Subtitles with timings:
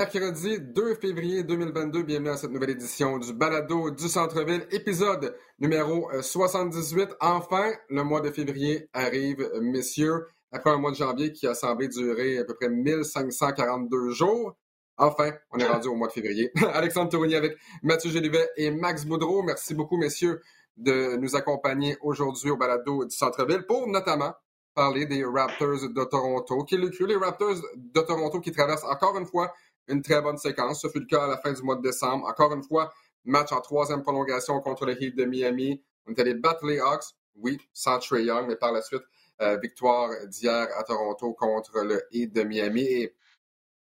[0.00, 6.08] Mercredi 2 février 2022, bienvenue à cette nouvelle édition du Balado du Centre-Ville, épisode numéro
[6.22, 7.16] 78.
[7.20, 11.88] Enfin, le mois de février arrive, messieurs, après un mois de janvier qui a semblé
[11.88, 14.56] durer à peu près 1542 jours.
[14.96, 16.50] Enfin, on est rendu au mois de février.
[16.72, 19.42] Alexandre Tournier avec Mathieu Gélivet et Max Boudreau.
[19.42, 20.40] Merci beaucoup, messieurs,
[20.78, 24.32] de nous accompagner aujourd'hui au Balado du Centre-Ville pour notamment
[24.74, 26.64] parler des Raptors de Toronto.
[26.64, 29.52] Qui le cru, les Raptors de Toronto qui traversent encore une fois
[29.90, 30.82] une très bonne séquence.
[30.82, 32.26] Ce fut le cas à la fin du mois de décembre.
[32.26, 32.92] Encore une fois,
[33.24, 35.82] match en troisième prolongation contre le Heat de Miami.
[36.06, 37.04] On est allé battre les Hawks,
[37.36, 39.02] oui, sans Trey Young, mais par la suite,
[39.40, 42.82] euh, victoire d'hier à Toronto contre le Heat de Miami.
[42.82, 43.16] Et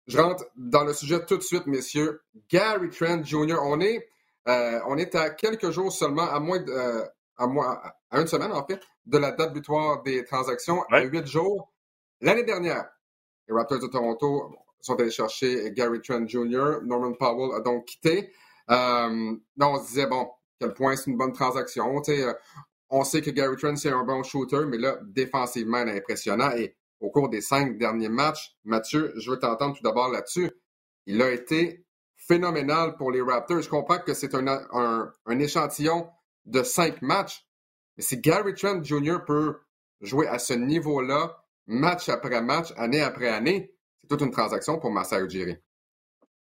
[0.06, 2.22] je rentre dans le sujet tout de suite, messieurs.
[2.48, 4.06] Gary Trent Jr., on est,
[4.48, 7.04] euh, on est à quelques jours seulement, à moins de, euh,
[7.36, 11.26] à, moins, à une semaine en fait, de la date butoir des transactions, à huit
[11.26, 11.72] jours.
[12.20, 12.88] L'année dernière,
[13.48, 14.54] les Raptors de Toronto
[14.84, 16.82] sont allés chercher Gary Trent Jr.
[16.84, 18.32] Norman Powell a donc quitté.
[18.70, 22.02] Euh, on se disait, bon, quel point c'est une bonne transaction.
[22.08, 22.34] Euh,
[22.90, 26.50] on sait que Gary Trent, c'est un bon shooter, mais là, défensivement, il est impressionnant.
[26.52, 30.50] Et au cours des cinq derniers matchs, Mathieu, je veux t'entendre tout d'abord là-dessus.
[31.06, 31.84] Il a été
[32.16, 33.62] phénoménal pour les Raptors.
[33.62, 36.08] Je comprends que c'est un, un, échantillon
[36.46, 37.46] de cinq matchs,
[37.96, 39.18] mais si Gary Trent Jr.
[39.26, 39.56] peut
[40.00, 43.73] jouer à ce niveau-là, match après match, année après année,
[44.08, 45.56] toute une transaction pour Masai Ujiri.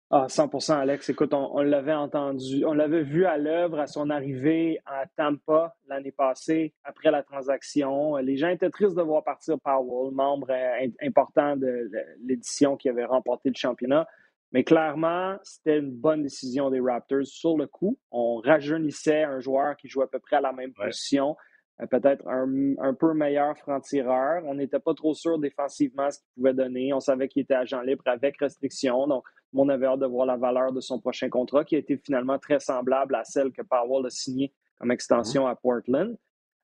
[0.08, 1.08] Ah, 100% Alex.
[1.10, 6.12] Écoute, on, l'avait entendu, on l'avait vu à l'œuvre à son arrivée à Tampa l'année
[6.12, 8.14] passée, après la transaction.
[8.18, 11.90] Les gens étaient tristes de voir partir Powell, membre euh, important de
[12.24, 14.06] l'édition qui avait remporté le championnat.
[14.52, 17.98] Mais clairement, c'était une bonne décision des Raptors sur le coup.
[18.12, 21.36] On rajeunissait un joueur qui jouait à peu près à la même position.
[21.82, 24.42] Euh, peut-être un, peu meilleur franc-tireur.
[24.46, 26.92] On n'était pas trop sûr défensivement ce qu'il pouvait donner.
[26.92, 29.06] On savait qu'il était agent libre avec restriction.
[29.06, 31.96] Donc, on avait hâte de voir la valeur de son prochain contrat, qui a été
[31.96, 35.50] finalement très semblable à celle que Powell a signée comme extension mhm.
[35.50, 36.16] à Portland.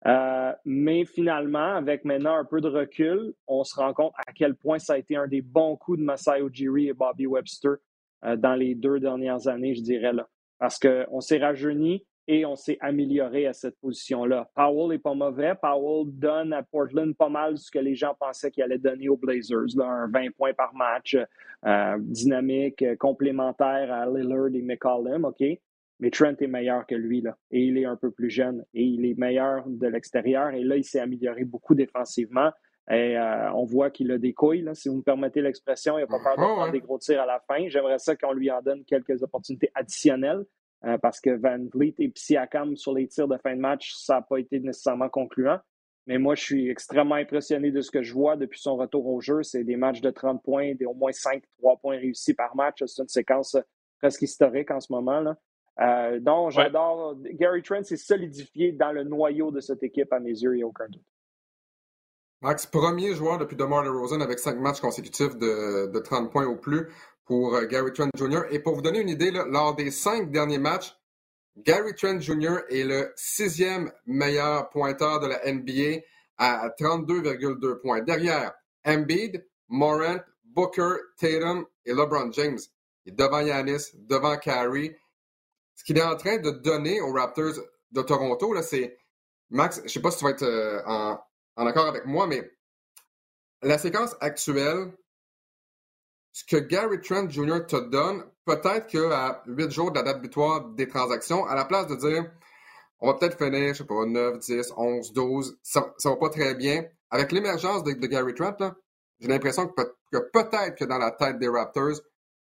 [0.06, 4.54] Euh, mais finalement, avec maintenant un peu de recul, on se rend compte à quel
[4.54, 7.78] point ça a été un des bons coups de Masai Ujiri et Bobby Webster
[8.24, 10.28] euh, dans les deux dernières années, je dirais là.
[10.58, 14.50] Parce qu'on s'est rajeuni, et on s'est amélioré à cette position-là.
[14.54, 15.54] Powell n'est pas mauvais.
[15.60, 19.16] Powell donne à Portland pas mal ce que les gens pensaient qu'il allait donner aux
[19.16, 21.16] Blazers, là, un 20 points par match,
[21.66, 25.42] euh, dynamique, complémentaire à Lillard et McCollum, OK?
[26.00, 28.84] Mais Trent est meilleur que lui, là, et il est un peu plus jeune, et
[28.84, 32.50] il est meilleur de l'extérieur, et là, il s'est amélioré beaucoup défensivement.
[32.90, 35.98] Et euh, on voit qu'il a des couilles, là, si vous me permettez l'expression.
[35.98, 37.68] Il n'a pas peur de prendre des gros tirs à la fin.
[37.68, 40.44] J'aimerais ça qu'on lui en donne quelques opportunités additionnelles.
[40.84, 44.14] Euh, parce que Van Vliet et Siakam sur les tirs de fin de match, ça
[44.14, 45.58] n'a pas été nécessairement concluant.
[46.06, 49.20] Mais moi, je suis extrêmement impressionné de ce que je vois depuis son retour au
[49.20, 49.42] jeu.
[49.42, 52.82] C'est des matchs de 30 points, des au moins 5, 3 points réussis par match.
[52.86, 53.56] C'est une séquence
[53.98, 55.20] presque historique en ce moment.
[55.20, 55.36] Là.
[55.80, 57.16] Euh, donc, j'adore.
[57.32, 60.62] Gary Trent s'est solidifié dans le noyau de cette équipe, à mes yeux, il n'y
[60.62, 61.04] a aucun doute.
[62.40, 66.56] Max, premier joueur depuis DeMar DeRozan avec cinq matchs consécutifs de, de 30 points ou
[66.56, 66.88] plus
[67.28, 68.44] pour euh, Gary Trent Jr.
[68.50, 70.96] Et pour vous donner une idée, lors des cinq derniers matchs,
[71.58, 72.60] Gary Trent Jr.
[72.70, 76.00] est le sixième meilleur pointeur de la NBA
[76.38, 78.00] à 32,2 points.
[78.00, 82.58] Derrière, Embiid, Morant, Booker, Tatum et LeBron James.
[83.04, 84.98] Et devant Yanis, devant Carey.
[85.74, 87.60] Ce qu'il est en train de donner aux Raptors
[87.92, 88.96] de Toronto, c'est
[89.50, 91.18] Max, je ne sais pas si tu vas être euh, en,
[91.56, 92.50] en accord avec moi, mais
[93.62, 94.92] la séquence actuelle
[96.32, 97.66] ce que Gary Trent Jr.
[97.66, 101.86] te donne, peut-être qu'à 8 jours de la date butoir des transactions, à la place
[101.86, 102.30] de dire
[103.00, 106.30] on va peut-être finir, je sais pas, 9, 10, 11, 12, ça, ça va pas
[106.30, 106.84] très bien.
[107.10, 108.56] Avec l'émergence de, Gary Trent,
[109.20, 112.00] j'ai l'impression que, peut-être que dans la tête des Raptors,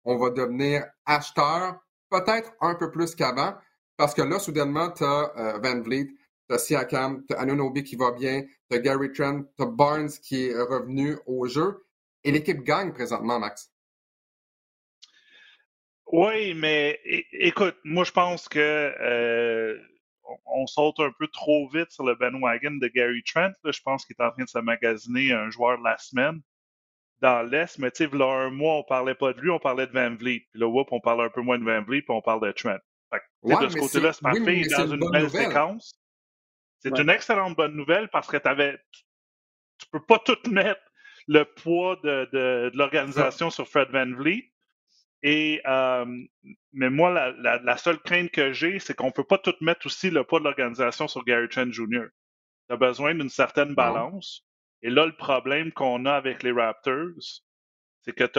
[0.04, 1.80] on va devenir acheteur,
[2.10, 3.54] peut-être un peu plus qu'avant,
[3.96, 6.08] parce que là, soudainement, tu as euh, Van Vliet,
[6.48, 9.66] tu as Siakam, tu as Anunobi qui va bien, tu as Gary Trent, tu as
[9.66, 11.84] Barnes qui est revenu au jeu,
[12.24, 13.71] et l'équipe gagne présentement, Max.
[16.12, 17.00] Oui, mais
[17.32, 19.78] écoute, moi je pense que euh,
[20.44, 23.52] on, saute un peu trop vite sur le bandwagon de Gary Trent.
[23.64, 26.42] je pense qu'il est en train de se magasiner un joueur de la semaine
[27.22, 27.78] dans l'Est.
[27.78, 30.14] Mais tu sais, là un mois, on parlait pas de lui, on parlait de Van
[30.14, 30.46] Vliet.
[30.50, 32.52] Puis là, whoop, on parle un peu moins de Van Vliet, puis on parle de
[32.52, 32.78] Trent.
[33.12, 34.40] de ce côté-là, c'est parfait.
[34.40, 35.98] Oui, dans une belle séquence.
[36.80, 38.78] C'est une excellente bonne nouvelle parce que avais,
[39.78, 40.82] tu peux pas tout mettre
[41.26, 44.51] le poids de, de, de l'organisation sur Fred Van Vliet.
[45.22, 46.04] Et euh,
[46.72, 50.10] mais moi, la, la, seule crainte que j'ai, c'est qu'on peut pas tout mettre aussi
[50.10, 52.06] le poids de l'organisation sur Gary Trent Jr.
[52.68, 54.44] Tu as besoin d'une certaine balance.
[54.82, 57.42] Et là, le problème qu'on a avec les Raptors,
[58.02, 58.38] c'est que tu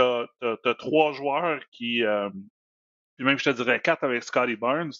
[0.69, 2.29] as, trois joueurs qui, euh,
[3.15, 4.91] puis même je te dirais quatre avec Scotty Barnes,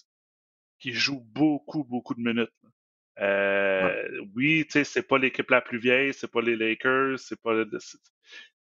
[0.78, 2.50] qui jouent beaucoup, beaucoup de minutes.
[3.20, 7.40] Euh, Oui, tu sais, c'est pas l'équipe la plus vieille, c'est pas les Lakers, c'est
[7.40, 7.52] pas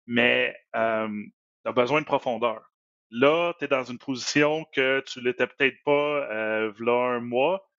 [0.06, 1.08] mais euh,
[1.64, 2.71] tu as besoin de profondeur.
[3.12, 7.70] Là, tu es dans une position que tu l'étais peut-être pas euh, un mois.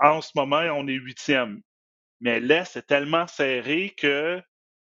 [0.00, 1.62] En ce moment, on est huitième.
[2.20, 4.42] Mais l'Est est tellement serré que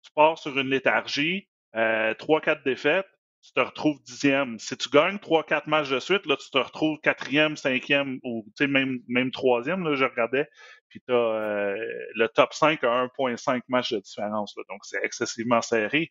[0.02, 3.06] tu pars sur une léthargie, euh, trois, quatre défaites,
[3.42, 4.58] tu te retrouves dixième.
[4.58, 8.46] Si tu gagnes trois, quatre matchs de suite, là, tu te retrouves quatrième, cinquième ou
[8.60, 10.48] même, même troisième, là, je regardais.
[10.88, 11.76] Puis tu as euh,
[12.14, 14.54] le top 5 à 1,5 matchs de différence.
[14.56, 16.10] Là, donc, c'est excessivement serré.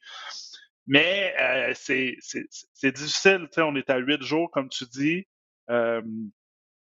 [0.87, 3.47] Mais euh, c'est difficile.
[3.57, 5.27] On est à huit jours, comme tu dis.
[5.69, 6.01] Euh,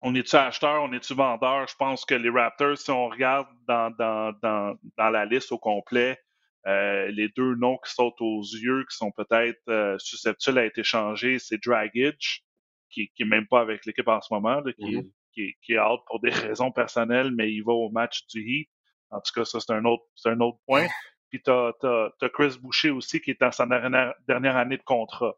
[0.01, 1.68] on est-tu acheteur, on est-tu vendeur?
[1.68, 5.57] Je pense que les Raptors, si on regarde dans, dans, dans, dans la liste au
[5.57, 6.19] complet,
[6.68, 10.78] euh, les deux noms qui sautent aux yeux, qui sont peut-être euh, susceptibles à être
[10.78, 12.45] échangés, c'est Dragic,
[12.89, 15.12] qui, qui est même pas avec l'équipe en ce moment, qui, mm-hmm.
[15.34, 18.69] qui, qui, est out pour des raisons personnelles, mais il va au match du Heat.
[19.10, 20.88] En tout cas, ça, c'est un autre, c'est un autre point.
[21.29, 25.35] Puis t'as, as, Chris Boucher aussi qui est dans sa dernière, dernière année de contrat.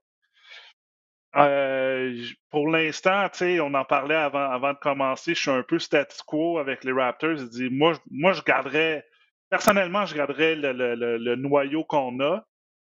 [1.36, 6.22] Euh, pour l'instant, on en parlait avant, avant de commencer, je suis un peu status
[6.24, 7.38] quo avec les Raptors.
[7.38, 9.06] Je dis, moi, moi, je garderais,
[9.50, 12.44] personnellement, je garderais le, le, le, noyau qu'on a.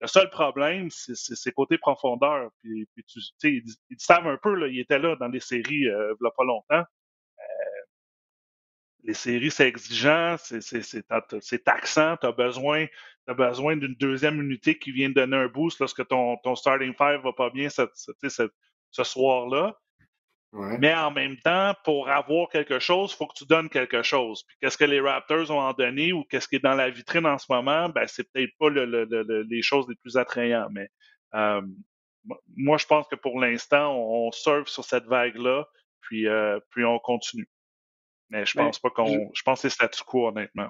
[0.01, 2.51] Le seul problème, c'est ses côtés profondeur.
[2.61, 5.87] Puis, puis tu, ils, ils, savent un peu, là, ils étaient là dans les séries
[5.87, 6.83] euh, il n'y a pas longtemps
[9.03, 12.87] les séries, c'est exigeant, c'est taxant, tu as besoin,
[13.27, 16.93] as besoin d'une deuxième unité qui vient te donner un boost lorsque ton, ton starting
[16.93, 17.83] five va pas bien ce,
[18.91, 19.77] ce soir-là.
[20.53, 24.43] Mais en même temps, pour avoir quelque chose, il faut que tu donnes quelque chose.
[24.47, 27.25] Puis qu'est-ce que les Raptors ont en donné ou qu'est-ce qui est dans la vitrine
[27.25, 30.71] en ce moment, ben c'est peut-être pas le, le, les choses les plus attrayantes.
[30.71, 30.89] Mais
[31.35, 31.61] euh,
[32.55, 35.67] moi, je pense que pour l'instant, on, surfe sur cette vague-là,
[36.01, 37.47] puis, euh, puis on continue.
[38.29, 39.29] Mais je pense pas qu'on.
[39.33, 39.41] Je...
[39.43, 40.69] pense que c'est statu quo, honnêtement.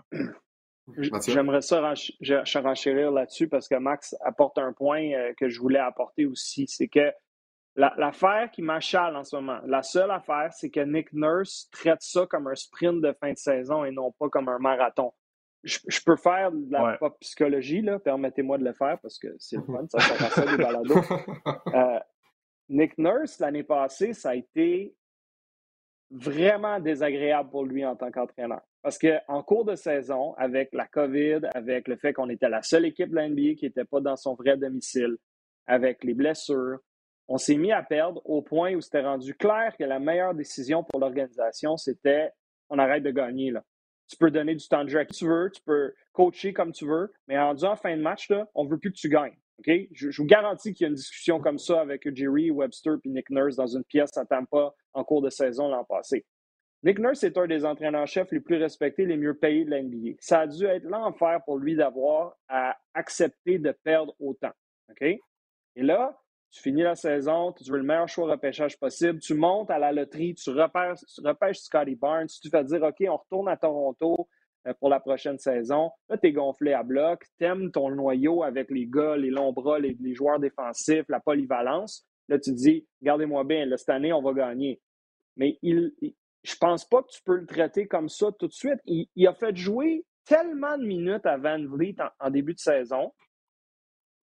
[1.28, 6.26] J'aimerais ça renchérir là-dessus parce que Max apporte un point euh, que je voulais apporter
[6.26, 6.66] aussi.
[6.68, 7.12] C'est que
[7.76, 12.26] l'affaire qui m'achale en ce moment, la seule affaire, c'est que Nick Nurse traite ça
[12.26, 15.14] comme un sprint de fin de saison et non pas comme un marathon.
[15.64, 19.64] Je, peux faire de la pop psychologie, permettez-moi de le faire parce que c'est le
[19.64, 21.02] fun, ça, ça ça des balados.
[21.74, 22.00] Euh,
[22.70, 24.96] Nick Nurse, l'année passée, ça a été
[26.10, 28.62] vraiment désagréable pour lui en tant qu'entraîneur.
[28.82, 32.86] Parce qu'en cours de saison, avec la COVID, avec le fait qu'on était la seule
[32.86, 35.18] équipe de la NBA qui n'était pas dans son vrai domicile,
[35.66, 36.80] avec les blessures,
[37.28, 40.84] on s'est mis à perdre au point où c'était rendu clair que la meilleure décision
[40.84, 42.32] pour l'organisation, c'était
[42.70, 43.52] on arrête de gagner.
[43.52, 43.64] Là.
[44.08, 46.72] Tu peux donner du temps de jeu à qui tu veux, tu peux coacher comme
[46.72, 49.10] tu veux, mais rendu en fin de match, là, on ne veut plus que tu
[49.10, 49.38] gagnes.
[49.66, 53.30] Je, vous garantis qu'il y a une discussion comme ça avec Jerry, Webster et Nick
[53.32, 56.26] Nurse dans une pièce à Tampa en cours de saison l'an passé.
[56.84, 60.16] Nick Nurse est un des entraîneurs-chefs les plus respectés, les mieux payés de l'NBA.
[60.20, 64.52] Ça a dû être l'enfer pour lui d'avoir à accepter de perdre autant.
[65.02, 65.20] Et
[65.76, 66.18] là,
[66.52, 69.80] tu finis la saison, tu veux le meilleur choix de repêchage possible, tu montes à
[69.80, 74.28] la loterie, tu repêches, tu Scotty Barnes, tu fais dire OK, on retourne à Toronto,
[74.68, 75.92] euh, pour la prochaine saison.
[76.10, 79.80] Là, tu es gonflé à bloc, t'aimes ton noyau avec les gars, les longs bras,
[79.80, 82.06] les, joueurs défensifs, la polyvalence.
[82.28, 84.82] Là, tu te dis, regardez-moi bien, cette année, on va gagner.
[85.38, 85.94] Mais il,
[86.44, 88.80] je pense pas que tu peux le traiter comme ça tout de suite.
[88.86, 93.14] Il, a fait jouer tellement de minutes à Van Vliet en, début de saison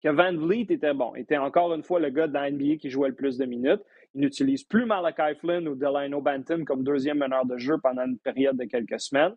[0.02, 2.90] que Van Vliet était bon, était encore une fois le gars de la NBA qui
[2.90, 3.80] jouait le plus de minutes.
[4.14, 8.18] Il n'utilise plus Malachi Flynn ou Delano Banton comme deuxième meneur de jeu pendant une
[8.18, 9.35] période de quelques semaines.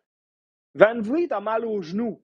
[0.75, 2.21] Van Vliet a mal au genou.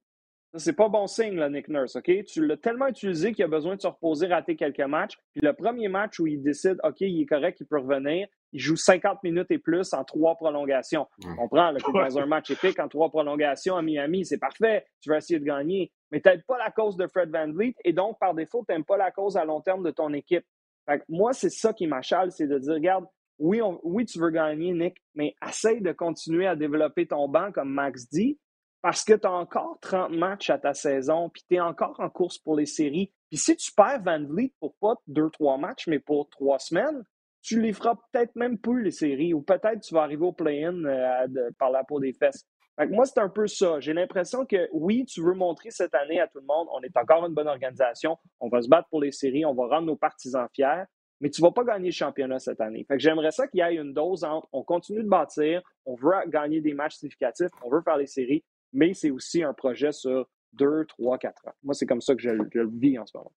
[0.56, 2.12] C'est pas bon signe, là, Nick Nurse, OK?
[2.26, 5.18] Tu l'as tellement utilisé qu'il a besoin de se reposer, rater quelques matchs.
[5.32, 8.60] Puis le premier match où il décide, OK, il est correct, il peut revenir, il
[8.60, 11.08] joue 50 minutes et plus en trois prolongations.
[11.40, 14.86] On prend le dans un match épique en trois prolongations à Miami, c'est parfait.
[15.02, 15.92] Tu vas essayer de gagner.
[16.12, 18.74] Mais tu n'aides pas la cause de Fred Van Vliet et donc, par défaut, tu
[18.74, 20.46] n'aimes pas la cause à long terme de ton équipe.
[21.10, 23.06] moi, c'est ça qui m'achale, c'est de dire, regarde,
[23.40, 27.70] oui, oui, tu veux gagner, Nick, mais essaye de continuer à développer ton banc, comme
[27.70, 28.38] Max dit,
[28.84, 32.10] parce que tu as encore 30 matchs à ta saison, puis tu es encore en
[32.10, 33.14] course pour les séries.
[33.30, 37.02] Puis si tu perds Van Vliet pour pas deux, trois matchs, mais pour trois semaines,
[37.42, 40.84] tu les feras peut-être même plus, les séries, ou peut-être tu vas arriver au play-in
[40.84, 42.46] euh, par la peau des fesses.
[42.90, 43.80] moi, c'est un peu ça.
[43.80, 46.96] J'ai l'impression que oui, tu veux montrer cette année à tout le monde, on est
[46.98, 49.96] encore une bonne organisation, on va se battre pour les séries, on va rendre nos
[49.96, 50.84] partisans fiers,
[51.22, 52.84] mais tu ne vas pas gagner le championnat cette année.
[52.86, 55.96] Fait que j'aimerais ça qu'il y ait une dose entre on continue de bâtir, on
[55.96, 59.92] veut gagner des matchs significatifs, on veut faire les séries, mais c'est aussi un projet
[59.92, 61.54] sur deux, trois, quatre ans.
[61.64, 63.32] Moi, c'est comme ça que je, le vis en ce moment.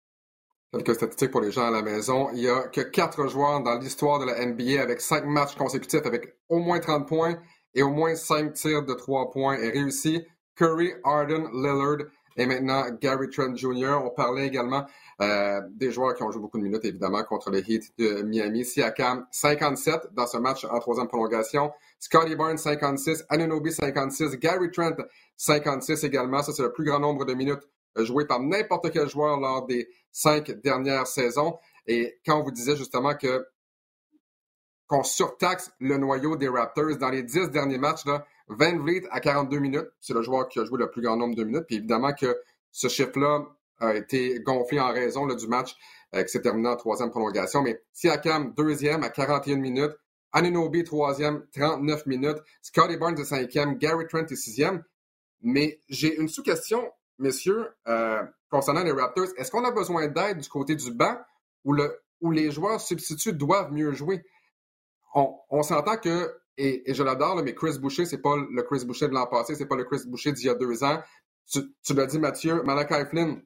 [0.72, 2.30] Quelques statistiques pour les gens à la maison.
[2.34, 6.06] Il y a que quatre joueurs dans l'histoire de la NBA avec cinq matchs consécutifs
[6.06, 7.40] avec au moins 30 points
[7.74, 10.26] et au moins cinq tirs de trois points réussis.
[10.56, 14.00] Curry, Arden, Lillard et maintenant Gary Trent Jr.
[14.04, 14.86] On parlait également
[15.22, 18.66] euh, des joueurs qui ont joué beaucoup de minutes, évidemment, contre les Heat de Miami.
[18.66, 21.72] Siakam, 57 dans ce match en troisième prolongation.
[22.06, 23.26] Scotty Barnes, 56.
[23.30, 24.38] Anunobi, 56.
[24.38, 24.96] Gary Trent,
[25.38, 26.44] 56 également.
[26.44, 29.90] Ça, c'est le plus grand nombre de minutes jouées par n'importe quel joueur lors des
[30.12, 31.58] cinq dernières saisons.
[31.88, 33.48] Et quand on vous disait justement que
[34.86, 39.20] qu'on surtaxe le noyau des Raptors dans les dix derniers matchs, là, Van Vliet à
[39.20, 41.66] 42 minutes, c'est le joueur qui a joué le plus grand nombre de minutes.
[41.66, 42.40] Puis évidemment que
[42.72, 43.48] ce chiffre-là
[43.80, 45.76] a été gonflé en raison du match
[46.14, 47.64] euh, qui s'est terminé en troisième prolongation.
[47.64, 49.96] Mais Siakam, deuxième à 41 minutes.
[50.36, 52.38] Anunobi, troisième, 39 minutes.
[52.62, 53.78] Scotty Barnes, cinquième.
[53.78, 54.84] Gary Trent est sixième.
[55.42, 59.30] Mais j'ai une sous-question, messieurs, euh, concernant les Raptors.
[59.38, 61.18] Est-ce qu'on a besoin d'aide du côté du banc
[61.64, 64.26] ou, le, où les joueurs substituts doivent mieux jouer?
[65.14, 69.14] On, s'entend que et, je l'adore, mais Chris Boucher, c'est pas le Chris Boucher de
[69.14, 71.02] l'an passé, c'est pas le Chris Boucher d'il y a deux ans.
[71.50, 73.42] Tu, l'as dit, Mathieu, Malachi Flynn,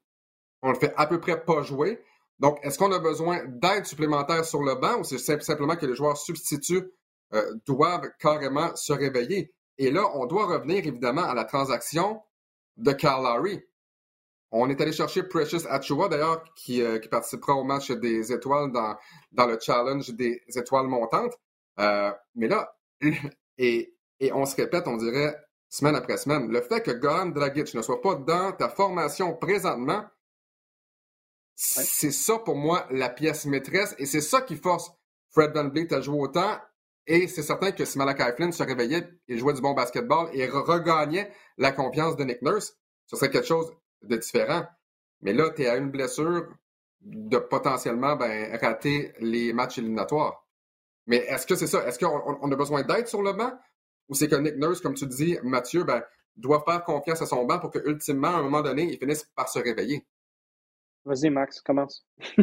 [0.63, 2.01] on le fait à peu près pas jouer.
[2.39, 5.95] Donc, est-ce qu'on a besoin d'aide supplémentaire sur le banc ou c'est simplement que les
[5.95, 6.89] joueurs substituts
[7.33, 9.53] euh, doivent carrément se réveiller?
[9.77, 12.21] Et là, on doit revenir évidemment à la transaction
[12.77, 13.61] de Carl Lowry.
[14.51, 18.71] On est allé chercher Precious Achua, d'ailleurs, qui, euh, qui, participera au match des étoiles
[18.71, 21.33] dans, le challenge des étoiles montantes.
[21.79, 22.75] Euh, mais là,
[23.57, 23.93] et,
[24.33, 25.35] on se répète, on dirait,
[25.69, 30.03] semaine après semaine, le fait que Goran Dragic ne soit pas dans ta formation présentement,
[31.61, 34.93] c'est ça pour moi la pièce maîtresse et c'est ça qui force
[35.31, 36.57] Fred Van à jouer autant.
[37.05, 40.47] Et c'est certain que si Malachi Flynn se réveillait et jouait du bon basketball et
[40.47, 43.73] regagnait la confiance de Nick Nurse, ce serait quelque chose
[44.03, 44.65] de différent.
[45.21, 46.47] Mais là, tu es à une blessure
[47.01, 50.47] de potentiellement ben, rater les matchs éliminatoires.
[51.07, 51.85] Mais est-ce que c'est ça?
[51.85, 53.51] Est-ce qu'on a besoin d'aide sur le banc?
[54.07, 56.03] Ou c'est que Nick Nurse, comme tu dis, Mathieu, ben,
[56.37, 59.25] doit faire confiance à son banc pour que, ultimement, à un moment donné, il finisse
[59.35, 60.05] par se réveiller?
[61.05, 62.05] Vas-y, Max, commence.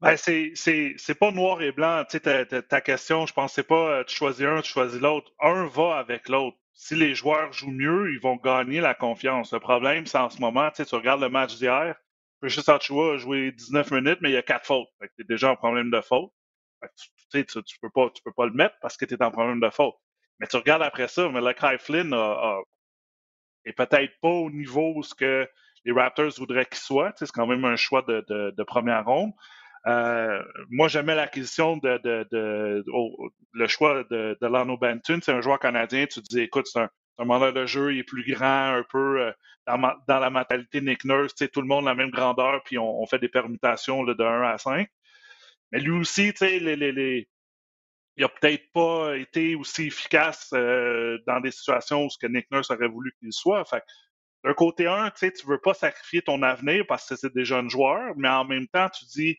[0.00, 2.04] ben, c'est pas noir et blanc.
[2.08, 5.30] Tu sais, ta, question, je pense, c'est pas euh, tu choisis un, tu choisis l'autre.
[5.40, 6.56] Un va avec l'autre.
[6.72, 9.52] Si les joueurs jouent mieux, ils vont gagner la confiance.
[9.52, 11.94] Le problème, c'est en ce moment, tu regardes le match d'hier,
[12.40, 14.88] Precious Achua a joué 19 minutes, mais il y a quatre fautes.
[15.00, 16.32] Tu es déjà en problème de faute
[17.30, 19.30] tu, tu, tu, peux pas, tu peux pas le mettre parce que tu es en
[19.30, 19.94] problème de faute.
[20.38, 22.14] Mais tu regardes après ça, mais le Kai Flynn
[23.64, 25.48] est peut-être pas au niveau où ce que
[25.84, 27.12] les Raptors voudraient qu'il soit.
[27.16, 29.32] C'est quand même un choix de, première ronde.
[29.86, 32.00] Euh, moi, j'aimais l'acquisition de,
[33.52, 35.20] le choix de, de Lano Benton.
[35.22, 36.06] C'est un joueur canadien.
[36.06, 39.20] Tu dis, écoute, c'est un, un mandat de jeu, il est plus grand, un peu
[39.20, 39.32] euh,
[39.66, 41.34] dans, la mentalité Nick Nurse.
[41.34, 44.88] Tout le monde la même grandeur, puis on, fait des permutations de 1 à 5.
[45.70, 47.26] Mais lui aussi, il
[48.18, 52.70] n'a peut-être pas été aussi efficace euh, dans des situations où ce que Nick Nurse
[52.70, 53.66] aurait voulu qu'il soit.
[53.66, 53.84] Fait
[54.44, 57.44] d'un côté un, tu sais, tu veux pas sacrifier ton avenir parce que c'est des
[57.44, 59.36] jeunes joueurs, mais en même temps, tu dis,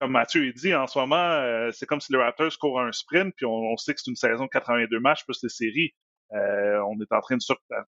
[0.00, 2.92] comme Mathieu il dit, en ce moment, euh, c'est comme si les Raptors courent un
[2.92, 5.92] sprint, puis on, sait que c'est une saison de 82 matchs plus les séries.
[6.32, 7.42] Euh, on est en train de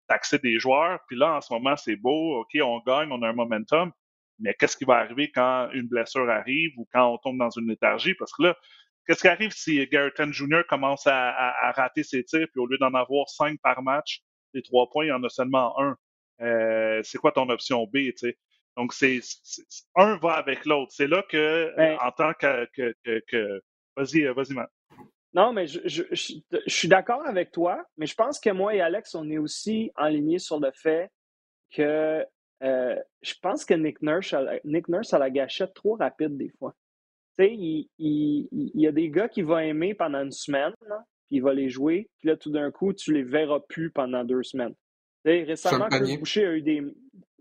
[0.09, 3.29] taxer des joueurs, puis là, en ce moment, c'est beau, OK, on gagne, on a
[3.29, 3.93] un momentum,
[4.39, 7.69] mais qu'est-ce qui va arriver quand une blessure arrive ou quand on tombe dans une
[7.69, 8.15] léthargie?
[8.15, 8.57] Parce que là,
[9.07, 10.63] qu'est-ce qui arrive si Garrett Jr.
[10.69, 14.21] commence à, rater ses tirs, puis au lieu d'en avoir cinq par match,
[14.53, 15.97] les trois points, il y en a seulement un.
[16.41, 18.39] Euh, c'est quoi ton option B, tu sais?
[18.77, 19.21] Donc, c'est
[19.95, 20.93] un va avec l'autre.
[20.93, 23.63] C'est là que, ben en tant que, que,
[23.97, 24.71] vas-y, vas-y, Matt.
[25.33, 28.81] Non, mais je, je, je suis d'accord avec toi, mais je pense que moi et
[28.81, 31.11] Alex, on est aussi en sur le fait
[31.71, 32.25] que
[32.63, 36.75] euh, je pense que Nick Nurse, Nick Nurse a la gâchette trop rapide des fois.
[37.39, 41.37] Tu sais, il, il, y a des gars qui vont aimer pendant une semaine, puis
[41.37, 44.43] il va les jouer, puis là, tout d'un coup, tu les verras plus pendant deux
[44.43, 44.75] semaines.
[45.27, 46.83] Récemment, Chris Boucher a eu des.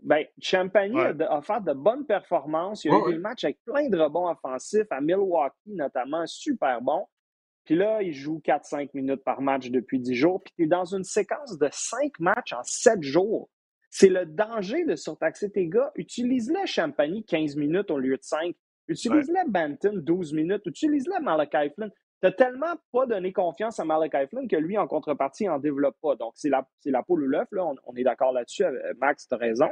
[0.01, 2.83] Ben, Champagny a, fait de bonnes performances.
[2.83, 6.79] Il y a eu des matchs avec plein de rebonds offensifs, à Milwaukee notamment, super
[6.81, 7.07] bon.
[7.65, 10.43] Puis là, il joue 4-5 minutes par match depuis 10 jours.
[10.43, 13.49] Puis tu es dans une séquence de 5 matchs en 7 jours.
[13.89, 15.91] C'est le danger de surtaxer tes gars.
[15.95, 18.55] Utilise-le Champagny 15 minutes au lieu de 5.
[18.87, 20.61] Utilise-le Banton 12 minutes.
[20.65, 21.89] Utilise-le Malachi Flynn.
[22.21, 25.59] Tu n'as tellement pas donné confiance à Malachi Flynn que lui, en contrepartie, il n'en
[25.59, 26.15] développe pas.
[26.15, 27.47] Donc, c'est la, la poule ou l'œuf.
[27.51, 28.63] On, on, est d'accord là-dessus.
[28.63, 29.69] Euh, Max, tu as raison.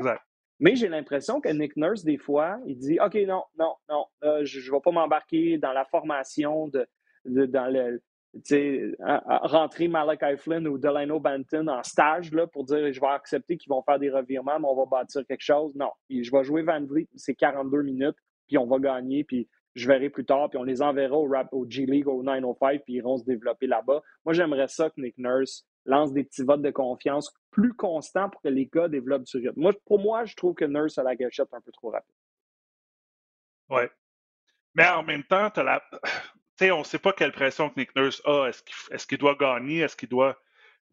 [0.60, 4.06] Mais j'ai l'impression que Nick Nurse, des fois, il dit OK, non, non, non,
[4.44, 6.86] je ne vais pas m'embarquer dans la formation de,
[7.26, 8.02] de dans le,
[9.28, 13.70] rentrer Malachi Flynn ou Delano Banton en stage là, pour dire je vais accepter qu'ils
[13.70, 15.76] vont faire des revirements, mais on va bâtir quelque chose.
[15.76, 15.92] Non.
[16.10, 18.16] je vais jouer Van Vliet, c'est 42 minutes,
[18.48, 21.28] puis puis on va gagner, puis je verrai plus tard, puis on les enverra au,
[21.28, 24.02] rap, au G League, au 905, puis ils iront se développer là-bas.
[24.26, 28.42] Moi, j'aimerais ça que Nick Nurse lance des petits votes de confiance plus constants pour
[28.42, 29.60] que les gars développent du rythme.
[29.60, 32.16] Moi, pour moi, je trouve que Nurse a la gâchette un peu trop rapide.
[33.70, 33.84] Oui.
[34.76, 38.48] Mais en même temps, on ne sait pas quelle pression que Nick Nurse a.
[38.48, 39.80] Est-ce qu'il doit gagner?
[39.80, 40.38] Est-ce qu'il doit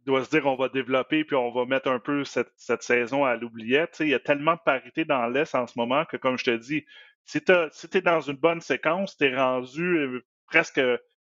[0.06, 3.24] doit se dire on va développer puis on va mettre un peu cette, cette saison
[3.24, 3.98] à l'oubliette?
[4.00, 6.56] Il y a tellement de parité dans l'Est en ce moment que, comme je te
[6.56, 6.86] dis,
[7.24, 7.52] si tu
[7.98, 10.80] es dans une bonne séquence, tu es rendu euh, presque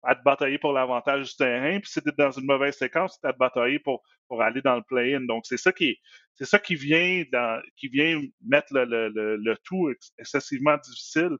[0.03, 1.79] à te batailler pour l'avantage du terrain.
[1.79, 4.03] Puis si tu es dans une mauvaise séquence, tu à te batailler pour,
[4.39, 5.21] aller dans le play-in.
[5.21, 5.99] Donc, c'est ça qui
[6.33, 11.37] c'est ça qui vient dans, qui vient mettre le, le, le, tout excessivement difficile.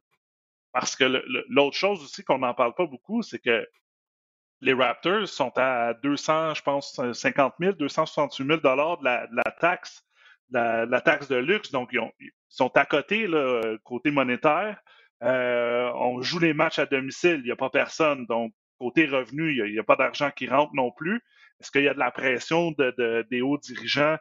[0.72, 1.04] Parce que
[1.48, 3.66] l'autre chose aussi qu'on n'en parle pas beaucoup, c'est que
[4.60, 10.03] les Raptors sont à 200, je pense, 50 000, 268 000 dollars de la, taxe,
[10.50, 11.70] la, taxe de luxe.
[11.70, 14.80] Donc, ils, sont à côté, là, côté monétaire.
[15.22, 18.26] Euh, on joue les matchs à domicile, il n'y a pas personne.
[18.26, 21.22] Donc, côté revenu, il n'y a, pas d'argent qui rentre non plus.
[21.60, 24.16] Est-ce qu'il y a de la pression de, des hauts dirigeants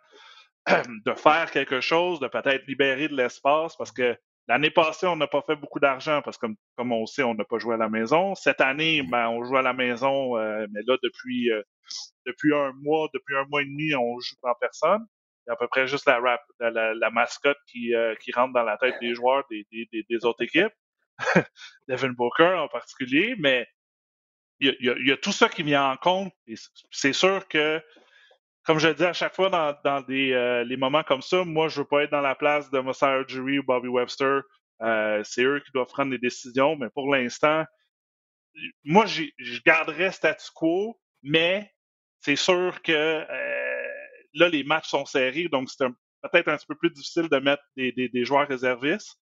[0.68, 3.76] de faire quelque chose, de peut-être libérer de l'espace?
[3.76, 4.18] Parce que
[4.50, 7.46] L'année passée, on n'a pas fait beaucoup d'argent parce que, comme on sait, on n'a
[7.46, 8.36] pas joué à la maison.
[8.36, 11.62] Cette année, ben, on joue à la maison, euh, mais là, depuis, euh,
[12.26, 15.06] depuis un mois, depuis un mois et demi, on joue en personne.
[15.46, 18.54] Il y a à peu près juste la, rap, la, mascotte qui, euh, qui rentre
[18.54, 20.74] dans la tête des joueurs des, des, des, autres équipes.
[21.88, 23.68] Devin Booker en particulier, mais
[24.60, 26.32] il y, a, il y a tout ça qui vient en compte.
[26.92, 27.82] C'est sûr que
[28.64, 31.44] comme je le dis à chaque fois dans, dans des, euh, les moments comme ça,
[31.44, 34.42] moi, je veux pas être dans la place de Messiah Jury ou Bobby Webster.
[34.82, 37.66] Euh, c'est eux qui doivent prendre les décisions, mais pour l'instant,
[38.84, 41.72] moi, je garderais statu quo, mais
[42.22, 42.92] c'est sûr que
[44.34, 45.86] là, les matchs sont serrés, donc c'est
[46.32, 49.20] peut-être un petit peu plus difficile de mettre des, des, des, joueurs réservistes,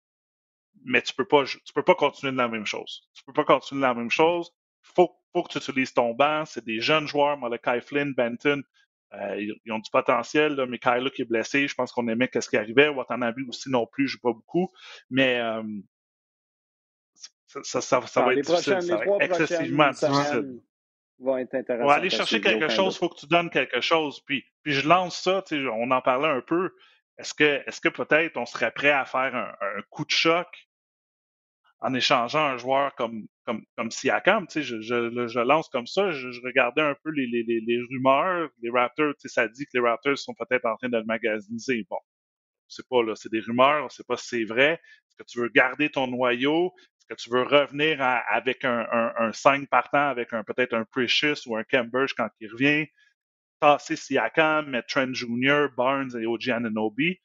[0.84, 3.08] mais tu peux pas tu peux pas continuer de la même chose.
[3.14, 4.50] Tu peux pas continuer de la même chose.
[4.82, 6.44] Faut, faut que tu utilises ton banc.
[6.44, 8.62] C'est des jeunes joueurs, Malachi Flynn, Benton,
[9.14, 12.28] euh, ils, ont du potentiel, là, mais Kylo qui est blessé, je pense qu'on aimait
[12.28, 12.88] qu'est-ce qui arrivait.
[12.88, 14.72] Watanabe aussi non plus, je joue pas beaucoup.
[15.10, 15.62] Mais euh,
[17.46, 18.82] ça, ça, ça, va être difficile.
[18.82, 20.60] Ça va être excessivement difficile.
[21.18, 21.84] Va être intéressant.
[21.84, 24.20] On va aller chercher quelque chose, il faut que tu donnes quelque chose.
[24.26, 26.74] Puis, puis je lance ça, on en parlait un peu.
[27.18, 30.46] Est-ce que, est-ce que peut-être on serait prêt à faire un, un coup de choc
[31.80, 34.46] en échangeant un joueur comme, comme, comme Siakam?
[34.46, 36.10] Tu sais, je, je, je lance comme ça.
[36.10, 38.50] Je, regardais un peu les, les, les, rumeurs.
[38.60, 41.04] Les Raptors, tu sais, ça dit que les Raptors sont peut-être en train de le
[41.04, 41.86] magasiniser.
[41.88, 41.98] Bon,
[42.68, 43.86] c'est pas là, c'est des rumeurs.
[43.86, 44.72] On sait pas si c'est vrai.
[44.72, 46.74] Est-ce que tu veux garder ton noyau?
[47.08, 51.46] Que tu veux revenir avec un, un, un 5 partant, avec un peut-être un Precious
[51.46, 52.86] ou un Cambridge quand il revient?
[53.60, 57.18] Tasser Siakam, mettre Trent Jr., Barnes et OG Ananobi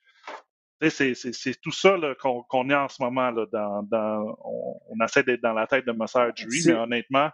[0.90, 3.30] c'est tout ça qu'on est en ce moment.
[3.30, 3.46] Là,
[3.92, 7.30] dans, on, essaie d'être dans la tête de Mercer Jury, mais honnêtement,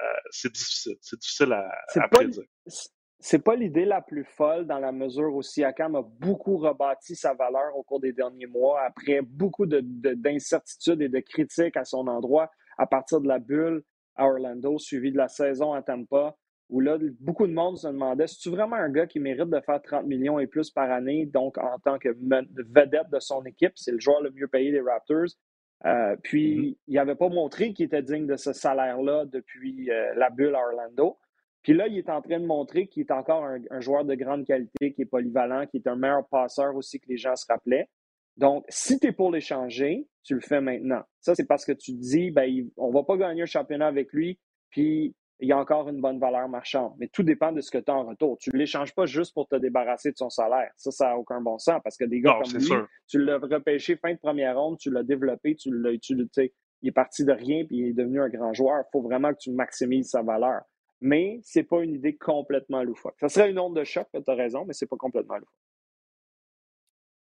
[0.00, 0.96] euh, c'est difficile.
[1.00, 2.44] C'est difficile à, à prédire.
[3.22, 7.34] C'est pas l'idée la plus folle dans la mesure où Siakam a beaucoup rebâti sa
[7.34, 12.06] valeur au cours des derniers mois après beaucoup d'incertitudes de, et de critiques à son
[12.06, 13.82] endroit à partir de la bulle
[14.16, 16.34] à Orlando, suivi de la saison à Tampa
[16.70, 19.82] où là, beaucoup de monde se demandait, est-ce vraiment un gars qui mérite de faire
[19.82, 23.90] 30 millions et plus par année, donc en tant que vedette de son équipe, c'est
[23.90, 25.26] le joueur le mieux payé des Raptors.
[25.84, 26.76] Euh, puis, mm-hmm.
[26.86, 30.60] il n'avait pas montré qu'il était digne de ce salaire-là depuis euh, la bulle à
[30.60, 31.18] Orlando.
[31.62, 34.46] Puis là, il est en train de montrer qu'il est encore un, joueur de grande
[34.46, 37.88] qualité, qui est polyvalent, qui est un meilleur passeur aussi que les gens se rappelaient.
[38.36, 41.02] Donc, si tu es pour l'échanger, tu le fais maintenant.
[41.20, 44.12] Ça, c'est parce que tu te dis, ben, on va pas gagner un championnat avec
[44.12, 44.38] lui,
[44.70, 46.94] puis il y a encore une bonne valeur marchande.
[46.98, 48.38] Mais tout dépend de ce que tu as en retour.
[48.38, 50.70] Tu ne l'échanges pas juste pour te débarrasser de son salaire.
[50.76, 52.70] Ça, ça n'a aucun bon sens parce que des gars comme lui,
[53.08, 56.52] tu l'as repêché fin de première ronde, tu l'as développé, tu l'as utilisé.
[56.82, 58.84] Il est parti de rien puis il est devenu un grand joueur.
[58.86, 60.60] Il faut vraiment que tu maximises sa valeur.
[61.00, 63.16] Mais ce n'est pas une idée complètement loufoque.
[63.20, 65.54] Ça serait une onde de choc, tu as raison, mais ce n'est pas complètement loufoque.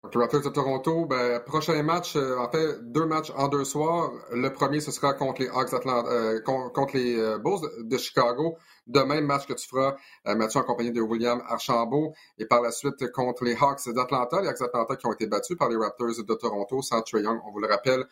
[0.04, 4.12] Raptors de Toronto, ben, prochain match, euh, en fait, deux matchs en deux soirs.
[4.32, 8.58] Le premier, ce sera contre les Hawks Atlanta, euh, contre les euh, Bulls de Chicago.
[8.86, 12.14] Demain, match que tu feras, Mathieu, en compagnie de William Archambault.
[12.38, 15.58] Et par la suite, contre les Hawks d'Atlanta, les Hawks d'Atlanta qui ont été battus
[15.58, 17.42] par les Raptors de Toronto sans Trae Young.
[17.46, 18.06] On vous le rappelle,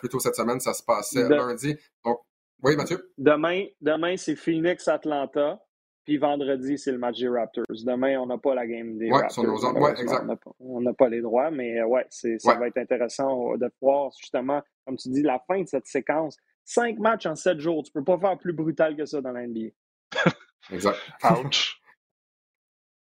[0.00, 1.76] plus tôt cette semaine, ça se passait lundi.
[2.04, 2.20] Donc,
[2.62, 3.12] oui, Mathieu?
[3.18, 5.60] Demain, demain c'est Phoenix-Atlanta.
[6.04, 7.64] Puis vendredi, c'est le match des Raptors.
[7.68, 9.44] Demain, on n'a pas la game des Raptors.
[9.80, 10.24] ouais, exact.
[10.58, 14.62] On n'a pas, les droits, mais euh, ouais, ça va être intéressant de voir justement,
[14.84, 16.36] comme tu dis, la fin de cette séquence.
[16.64, 17.84] Cinq matchs en sept jours.
[17.84, 19.70] Tu peux pas faire plus brutal que ça dans la NBA.
[20.72, 20.98] exact.
[21.44, 21.81] Ouch.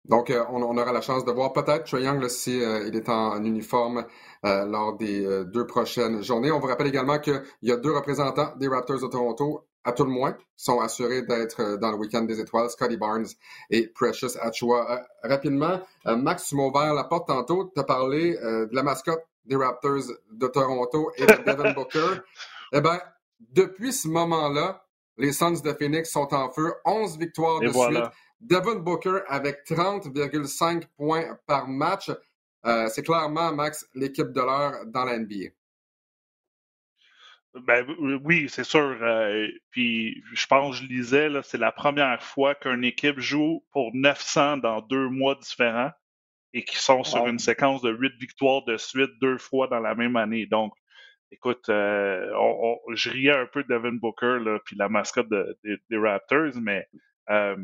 [0.05, 3.09] Donc, euh, on, aura la chance de voir peut-être Trae Young si euh, il est
[3.09, 4.05] en, uniforme
[4.45, 6.51] euh, lors des deux prochaines journées.
[6.51, 10.05] On vous rappelle également qu'il y a deux représentants des Raptors de Toronto, à tout
[10.05, 13.27] le moins, sont assurés d'être dans le week-end des étoiles, Scotty Barnes
[13.71, 15.03] et Precious Achua.
[15.23, 17.71] rapidement, Max, tu m'as ouvert la porte tantôt.
[17.75, 22.21] Tu as parlé de la mascotte des Raptors de Toronto et de Devin Booker.
[22.73, 23.01] Eh bien,
[23.51, 24.85] depuis ce moment-là,
[25.19, 26.73] les Suns de Phoenix sont en feu.
[26.85, 28.05] 11 victoires de suite.
[28.43, 32.11] Devin Booker avec 30,5 points par match.
[32.67, 35.51] Euh, c'est clairement, Max, l'équipe de l'heure dans la NBA.
[37.55, 37.87] Ben,
[38.25, 38.97] oui, c'est sûr.
[39.03, 44.59] Euh, puis je pense, je lisais, c'est la première fois qu'une équipe joue pour 900
[44.59, 45.91] dans deux mois différents
[46.55, 49.95] et qui sont sur une séquence de huit victoires de suite deux fois dans la
[49.95, 50.47] même année.
[50.47, 50.73] Donc,
[51.31, 52.27] écoute, euh,
[52.95, 56.87] je riais un peu de Devin Booker là, puis la mascotte des Raptors, mais
[57.31, 57.57] euh,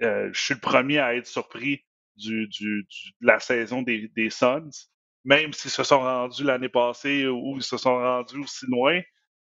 [0.00, 1.84] je suis le premier à être surpris
[2.16, 2.86] du, du,
[3.20, 4.70] de la saison des, des Suns,
[5.24, 9.00] même s'ils se sont rendus l'année passée ou ils se sont rendus aussi loin.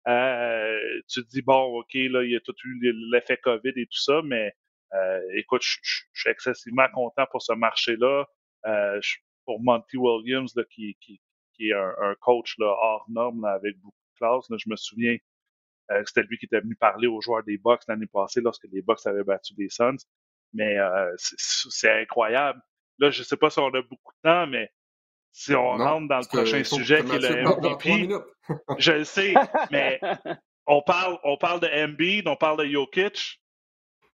[0.06, 0.78] Euh,
[1.08, 4.02] tu te dis, bon, OK, là, il y a tout eu l'effet COVID et tout
[4.02, 4.52] ça, mais
[4.94, 5.78] euh, écoute, je,
[6.12, 8.26] suis excessivement content pour ce marché-là.
[8.66, 9.00] Euh,
[9.44, 11.20] pour Monty Williams, là, qui, qui,
[11.54, 14.48] qui est un, coach là, hors norme avec beaucoup de classe.
[14.48, 15.16] Là, je me souviens
[15.90, 18.80] euh, c'était lui qui était venu parler aux joueurs des Bucks l'année passée lorsque les
[18.80, 19.98] Bucks avaient battu les Suns.
[20.54, 22.60] Mais euh, c'est incroyable.
[22.98, 24.70] Là, je sais pas si on a beaucoup de temps, mais
[25.32, 28.08] si on rentre dans le prochain sujet qui est le MVP,
[28.78, 29.34] je le sais,
[29.72, 30.00] mais
[30.66, 33.40] on parle, on parle de Embiid, on parle de Jokic,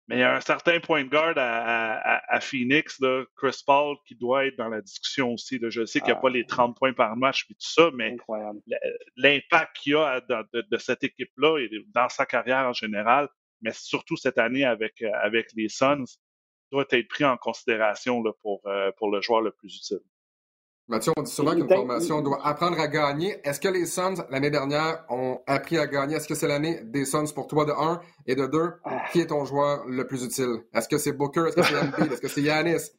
[0.07, 4.15] mais il y a un certain point de garde à, Phoenix, là, Chris Paul, qui
[4.15, 5.59] doit être dans la discussion aussi.
[5.61, 6.79] Je sais qu'il n'y a pas les 30 ah.
[6.79, 8.15] points par match et tout ça, mais
[9.17, 13.27] l'impact qu'il y a de, de cette équipe-là et dans sa carrière en général,
[13.61, 16.05] mais surtout cette année avec, avec les Suns,
[16.71, 20.01] doit être pris en considération là, pour, euh, pour le joueur le plus utile.
[20.87, 23.35] Mathieu, on dit souvent qu'une formation doit apprendre à gagner.
[23.43, 26.15] Est-ce que les Suns, l'année dernière, ont appris à gagner?
[26.15, 28.73] Est-ce que c'est l'année des Suns pour toi de 1 et de 2?
[28.83, 29.03] Ah.
[29.11, 30.63] Qui est ton joueur le plus utile?
[30.73, 31.45] Est-ce que c'est Booker?
[31.47, 32.11] Est-ce que c'est Embiid?
[32.13, 32.89] Est-ce que c'est Yanis?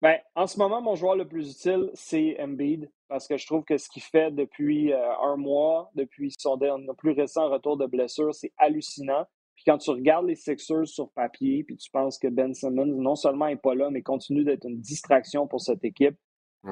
[0.00, 3.64] Ben, en ce moment, mon joueur le plus utile, c'est Embiid, parce que je trouve
[3.64, 6.56] que ce qu'il fait depuis euh, un mois, depuis son
[6.96, 9.26] plus récent retour de blessure, c'est hallucinant
[9.66, 13.46] quand tu regardes les Sixers sur papier, puis tu penses que Ben Simmons non seulement
[13.46, 16.16] n'est pas là, mais continue d'être une distraction pour cette équipe,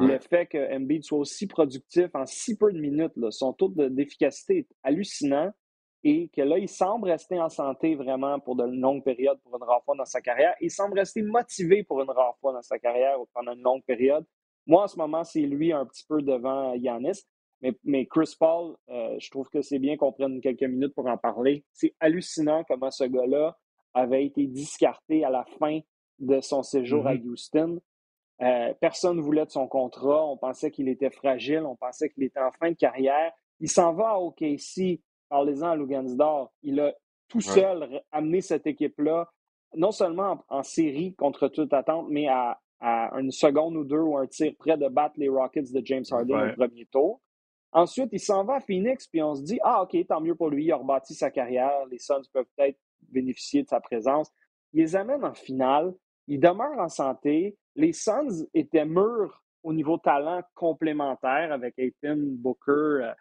[0.01, 4.59] le fait que Embiid soit aussi productif en si peu de minutes, son taux d'efficacité
[4.59, 5.53] est hallucinant
[6.03, 9.63] et que là, il semble rester en santé vraiment pour de longues périodes pour une
[9.63, 10.55] rare fois dans sa carrière.
[10.61, 14.27] Il semble rester motivé pour une rare fois dans sa carrière pendant une longue période.
[14.67, 17.23] Moi, en ce moment, c'est lui un petit peu devant Yanis.
[17.85, 21.17] Mais, Chris Paul, euh, je trouve que c'est bien qu'on prenne quelques minutes pour en
[21.17, 21.65] parler.
[21.73, 23.57] C'est hallucinant comment ce gars-là
[23.95, 25.81] avait été discarté à la fin
[26.19, 27.29] de son séjour à mm-hmm.
[27.29, 27.81] Houston.
[28.43, 30.27] Euh, personne ne voulait de son contrat.
[30.27, 31.63] On pensait qu'il était fragile.
[31.65, 33.33] On pensait qu'il était en fin de carrière.
[33.61, 35.01] Il s'en va à OKC.
[35.29, 36.53] Parlez-en à Lugansdor.
[36.63, 36.93] Il a
[37.29, 39.29] tout seul amené cette équipe-là,
[39.75, 44.27] non seulement en, série contre toute attente, mais à, une seconde ou deux ou un
[44.27, 47.21] tir près de battre les Rockets de James Harden au premier tour.
[47.75, 50.49] Ensuite, il s'en va à Phoenix, puis on se dit Ah, OK, tant mieux pour
[50.49, 54.31] lui, il a rebâti sa carrière, les Suns peuvent peut-être bénéficier de sa présence.
[54.73, 55.93] Il les amène en finale,
[56.29, 57.57] il demeure en santé.
[57.75, 62.71] Les Suns étaient mûrs au niveau talent complémentaire avec Aiton, Booker,
[63.03, 63.13] euh,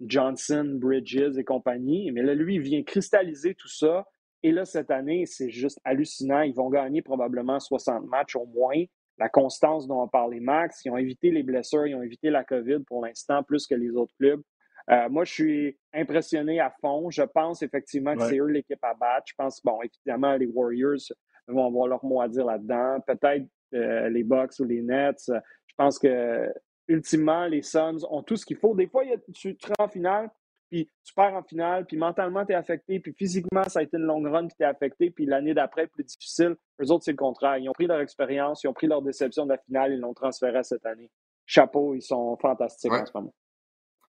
[0.00, 2.10] Johnson, Bridges et compagnie.
[2.10, 4.06] Mais là, lui, il vient cristalliser tout ça.
[4.42, 6.42] Et là, cette année, c'est juste hallucinant.
[6.42, 8.84] Ils vont gagner probablement 60 matchs au moins
[9.18, 10.84] la constance dont on parlait Max.
[10.84, 13.90] Ils ont évité les blessures, ils ont évité la COVID pour l'instant plus que les
[13.90, 14.42] autres clubs.
[14.90, 17.10] Euh, moi, je suis impressionné à fond.
[17.10, 19.26] Je pense effectivement que c'est eux l'équipe à battre.
[19.26, 21.12] Je pense, bon, évidemment, les Warriors
[21.46, 22.98] vont avoir leur mot à dire là-dedans.
[23.06, 25.30] Peut-être euh, les Bucks ou les Nets.
[25.66, 26.50] Je pense que,
[26.86, 28.74] ultimement, les Suns ont tout ce qu'il faut.
[28.74, 30.30] Des fois, il y a, tu te rends en finale,
[30.70, 33.96] puis tu perds en finale, puis mentalement, tu es affecté, puis physiquement, ça a été
[33.96, 36.56] une longue run, puis tu es affecté, puis l'année d'après, plus difficile.
[36.82, 37.58] Eux autres, c'est le contraire.
[37.58, 40.14] Ils ont pris leur expérience, ils ont pris leur déception de la finale, ils l'ont
[40.14, 41.10] transféré à cette année.
[41.46, 43.34] Chapeau, ils sont fantastiques en ce moment.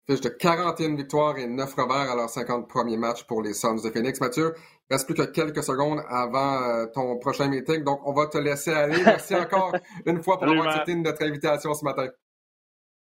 [0.08, 3.82] Fiche de 41 victoires et 9 revers à leurs 50 premiers matchs pour les Suns
[3.84, 4.18] de Phoenix.
[4.22, 4.54] Mathieu,
[4.88, 8.38] il reste plus que quelques secondes avant euh, ton prochain meeting, donc on va te
[8.38, 9.02] laisser aller.
[9.04, 9.74] Merci encore
[10.06, 12.08] une fois pour avoir accepté notre invitation ce matin.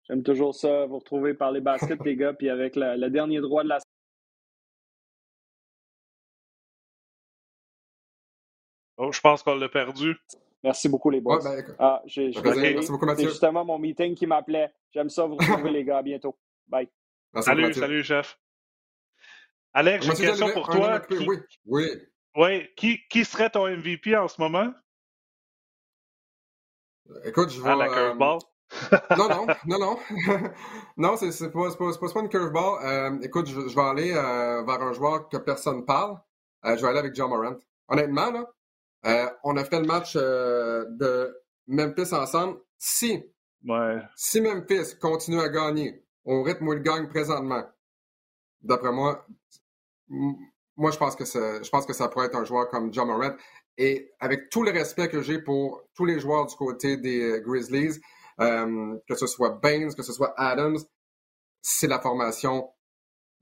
[0.08, 3.62] J'aime toujours ça, vous retrouver par les baskets, les gars, puis avec le, dernier droit
[3.62, 3.78] de la
[8.96, 10.16] Oh, je pense qu'on l'a perdu.
[10.62, 11.40] Merci beaucoup, les boys.
[11.42, 13.24] Ben, ah, j'ai, Merci beaucoup, Mathieu.
[13.24, 14.72] C'est justement mon meeting qui m'appelait.
[14.92, 15.98] J'aime ça, vous retrouver, les gars.
[15.98, 16.38] À bientôt.
[16.68, 16.88] Bye.
[17.40, 18.38] salut, salut, chef.
[19.72, 21.02] Alex, j'ai une question pour toi.
[21.10, 21.88] Oui, oui.
[22.36, 24.72] Oui, qui, qui serait ton MVP en ce moment?
[27.24, 27.70] Écoute, je vais.
[27.70, 28.38] À la curveball?
[29.16, 29.98] Non, non, non, non.
[30.96, 33.22] non, c'est pas, pas, pas, une curveball.
[33.22, 36.18] écoute, je, vais aller vers un joueur que personne parle.
[36.64, 37.56] je vais aller avec John Morant.
[37.88, 38.30] Honnêtement,
[39.02, 42.58] là, on a fait le match de Memphis ensemble.
[42.78, 43.22] Si,
[44.16, 47.64] si Memphis continue à gagner au rythme où il gagne présentement,
[48.62, 49.26] d'après moi,
[50.76, 53.08] moi, je pense que ça, je pense que ça pourrait être un joueur comme John
[53.08, 53.34] Morant.
[53.76, 57.40] Et avec tout le respect que j'ai pour tous les joueurs du côté des euh,
[57.40, 58.00] Grizzlies,
[58.40, 60.78] euh, que ce soit Baines, que ce soit Adams,
[61.62, 62.70] c'est la formation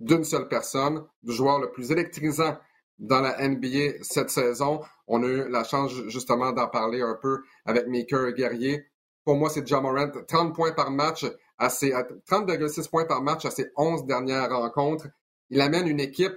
[0.01, 2.59] d'une seule personne, du joueur le plus électrisant
[2.99, 4.81] dans la NBA cette saison.
[5.07, 8.87] On a eu la chance justement d'en parler un peu avec Maker Guerrier.
[9.25, 11.25] Pour moi, c'est John Morant, 30 points par match,
[11.59, 15.07] à 30,6 points par match à ses 11 dernières rencontres.
[15.51, 16.37] Il amène une équipe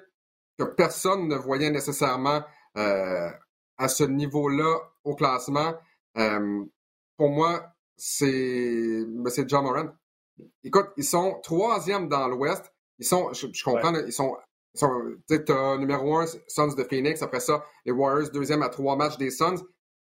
[0.58, 2.44] que personne ne voyait nécessairement
[2.78, 3.30] euh,
[3.78, 5.74] à ce niveau-là au classement.
[6.18, 6.64] Euh,
[7.18, 9.90] pour moi, c'est ben, John Moran.
[10.64, 12.72] Écoute, ils sont troisième dans l'Ouest.
[13.00, 14.38] Ils sont, je, comprends, ils sont,
[14.74, 17.22] ils sont numéro un, Suns de Phoenix.
[17.22, 19.64] Après ça, les Warriors, deuxième à trois matchs des Suns.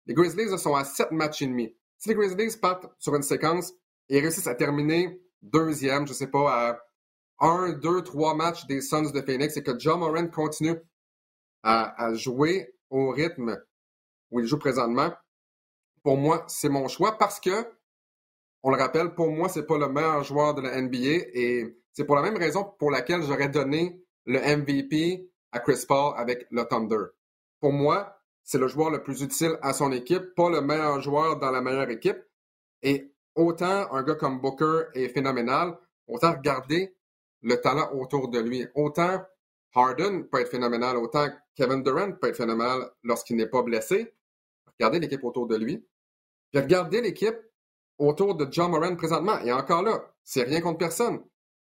[0.06, 1.76] Les Grizzlies sont à sept matchs et demi.
[1.98, 3.74] Si les Grizzlies partent sur une séquence
[4.10, 6.80] et réussissent à terminer deuxième, je sais pas, à
[7.40, 10.76] un, deux, trois matchs des Suns de Phoenix et que John Moran continue
[11.64, 13.58] à, jouer au rythme
[14.32, 15.14] où il joue présentement,
[16.04, 17.66] pour moi, c'est mon choix parce que,
[18.62, 22.06] on le rappelle, pour moi, c'est pas le meilleur joueur de la NBA et c'est
[22.06, 26.64] pour la même raison pour laquelle j'aurais donné le MVP à Chris Paul avec le
[26.66, 27.06] Thunder.
[27.60, 31.38] Pour moi, c'est le joueur le plus utile à son équipe, pas le meilleur joueur
[31.40, 32.22] dans la meilleure équipe.
[32.82, 36.96] Et autant un gars comme Booker est phénoménal, autant regarder
[37.42, 38.66] le talent autour de lui.
[38.76, 39.22] Autant
[39.74, 44.14] Harden peut être phénoménal, autant Kevin Durant peut être phénoménal lorsqu'il n'est pas blessé.
[44.68, 45.86] Regardez l'équipe autour de lui.
[46.54, 47.36] Puis regardez l'équipe
[47.98, 49.40] autour de John Moran présentement.
[49.40, 51.20] Et encore là, c'est rien contre personne.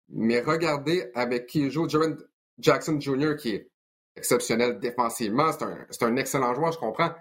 [0.10, 2.18] Mais regardez avec qui il joue Jaron
[2.58, 3.72] Jackson Jr., qui est
[4.16, 5.52] exceptionnel défensivement.
[5.52, 7.12] C'est un, un, excellent joueur, je comprends.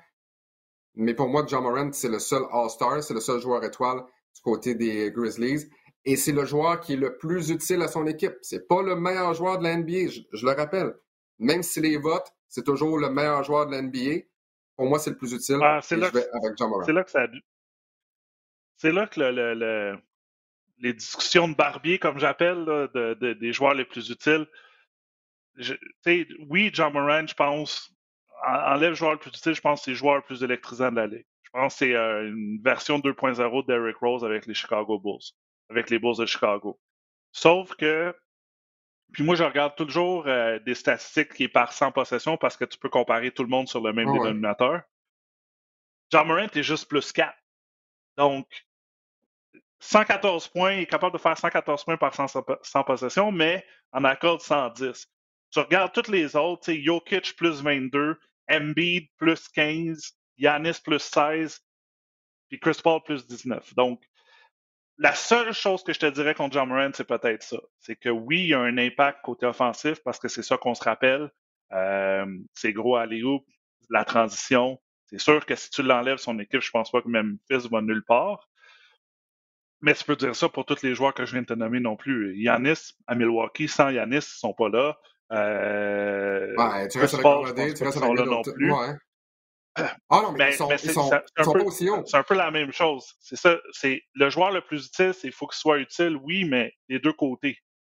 [0.94, 4.01] Mais pour moi, John Moran, c'est le seul All-Star, c'est le seul joueur étoile
[4.35, 5.68] du côté des Grizzlies.
[6.07, 8.37] Et c'est le joueur qui est le plus utile à son équipe.
[8.40, 10.94] C'est pas le meilleur joueur de la NBA, je, le rappelle.
[11.38, 14.23] Même si les votes, c'est toujours le meilleur joueur de la NBA.
[14.77, 15.59] Pour moi, c'est le plus utile.
[15.62, 17.27] Ah, c'est là, là, que ça.
[18.81, 19.99] C'est là que le,
[20.79, 24.47] les discussions de barbier, comme j'appelle, de, des joueurs les plus utiles.
[25.57, 25.75] Je,
[26.49, 27.93] oui, John Moran, je pense,
[28.43, 30.90] enlève le joueur le plus utile, je pense que c'est le joueur le plus électrisant
[30.90, 31.27] de la Ligue.
[31.43, 35.35] Je pense que c'est euh, une version 2.0 d'Eric Rose avec les Chicago Bulls
[35.69, 36.81] avec les Bulls de Chicago.
[37.33, 38.16] Sauf que,
[39.12, 42.64] puis moi, je regarde toujours euh, des statistiques qui est par 100 possessions parce que
[42.64, 44.81] tu peux comparer tout le monde sur le même dénominateur.
[46.11, 47.37] John Morant est juste plus 4.
[48.16, 48.47] Donc,
[49.81, 54.40] 114 points, il est capable de faire 114 points par 100, possessions, mais en accorde
[54.40, 55.07] 110.
[55.51, 58.19] Tu regardes toutes les autres, Jokic plus 22,
[58.51, 61.61] Embiid plus 15, Yanis plus 16,
[62.49, 63.75] puis Chris Paul plus 19.
[63.75, 64.03] Donc,
[64.99, 67.57] la seule chose que je te dirais contre John Moran, c'est peut-être ça.
[67.79, 70.75] C'est que oui, il y a un impact côté offensif parce que c'est ça qu'on
[70.75, 71.31] se rappelle.
[71.73, 73.47] Euh, c'est gros Léo,
[73.88, 74.79] la transition.
[75.07, 78.05] C'est sûr que si tu l'enlèves son équipe, je pense pas que Memphis va nulle
[78.05, 78.50] part.
[79.83, 81.81] Mais tu peux dire ça pour tous les joueurs que je viens de te nommer
[81.81, 82.37] non plus.
[82.37, 84.99] Yanis à Milwaukee, sans Yanis, ils sont pas là.
[85.33, 88.73] Euh, ouais, tu restes tu restes là non plus.
[89.77, 92.03] Ah non, mais, ils sont, sont, pas aussi hauts.
[92.05, 93.14] C'est un peu la même chose.
[93.21, 93.57] C'est ça.
[93.73, 96.99] C'est le joueur le plus utile, c'est il faut qu'il soit utile, oui, mais des
[96.99, 97.59] deux côtés.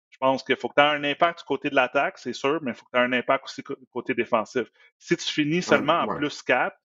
[0.09, 2.59] Je pense qu'il faut que tu aies un impact du côté de l'attaque, c'est sûr,
[2.61, 4.67] mais il faut que tu aies un impact aussi du côté défensif.
[4.99, 6.75] Si tu finis seulement en plus 4,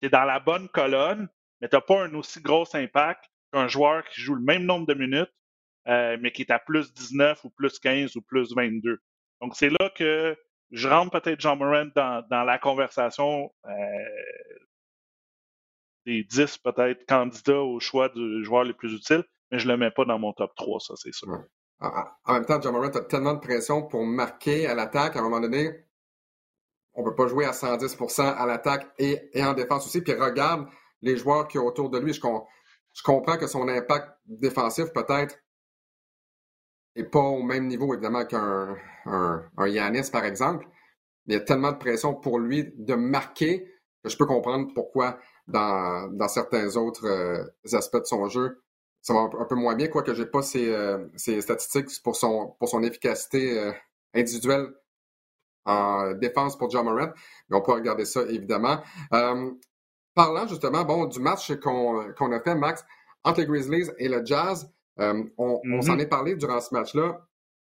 [0.00, 1.28] tu es dans la bonne colonne,
[1.60, 4.86] mais tu n'as pas un aussi gros impact qu'un joueur qui joue le même nombre
[4.86, 5.32] de minutes,
[5.88, 9.00] euh, mais qui est à plus 19 ou plus 15 ou plus 22.
[9.40, 10.36] Donc, c'est là que
[10.70, 13.70] je rentre peut-être Jean Moran dans, la conversation euh,
[16.06, 19.78] des 10 peut-être candidats au choix du joueur les plus utiles, mais je ne le
[19.78, 21.28] mets pas dans mon top 3, ça c'est sûr.
[21.80, 25.22] En même temps, John Moran a tellement de pression pour marquer à l'attaque, à un
[25.22, 25.86] moment donné,
[26.92, 30.02] on ne peut pas jouer à 110% à l'attaque et, et, en défense aussi.
[30.02, 30.66] Puis regarde
[31.02, 32.12] les joueurs qui sont autour de lui.
[32.12, 32.20] Je,
[32.94, 35.38] je comprends que son impact défensif peut-être
[36.96, 38.76] n'est pas au même niveau, évidemment, qu'un
[39.06, 40.66] un, un Yanis, par exemple.
[41.26, 43.72] Il y a tellement de pression pour lui de marquer
[44.02, 48.62] que je peux comprendre pourquoi dans, certains autres euh, aspects de son jeu,
[49.02, 52.54] ça va un, peu moins bien, quoique je n'ai pas ses, euh, statistiques pour son,
[52.58, 53.72] pour son efficacité euh,
[54.14, 54.68] individuelle
[55.64, 57.12] en défense pour John Morant.
[57.48, 58.82] Mais on peut regarder ça, évidemment.
[60.24, 62.84] Parlant justement bon, du match qu'on a fait, Max,
[63.24, 65.82] entre les Grizzlies et le Jazz, on, mm-hmm.
[65.82, 67.26] s'en est parlé durant ce match-là.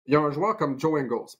[0.05, 1.35] Il y a un joueur comme Joe Ingles.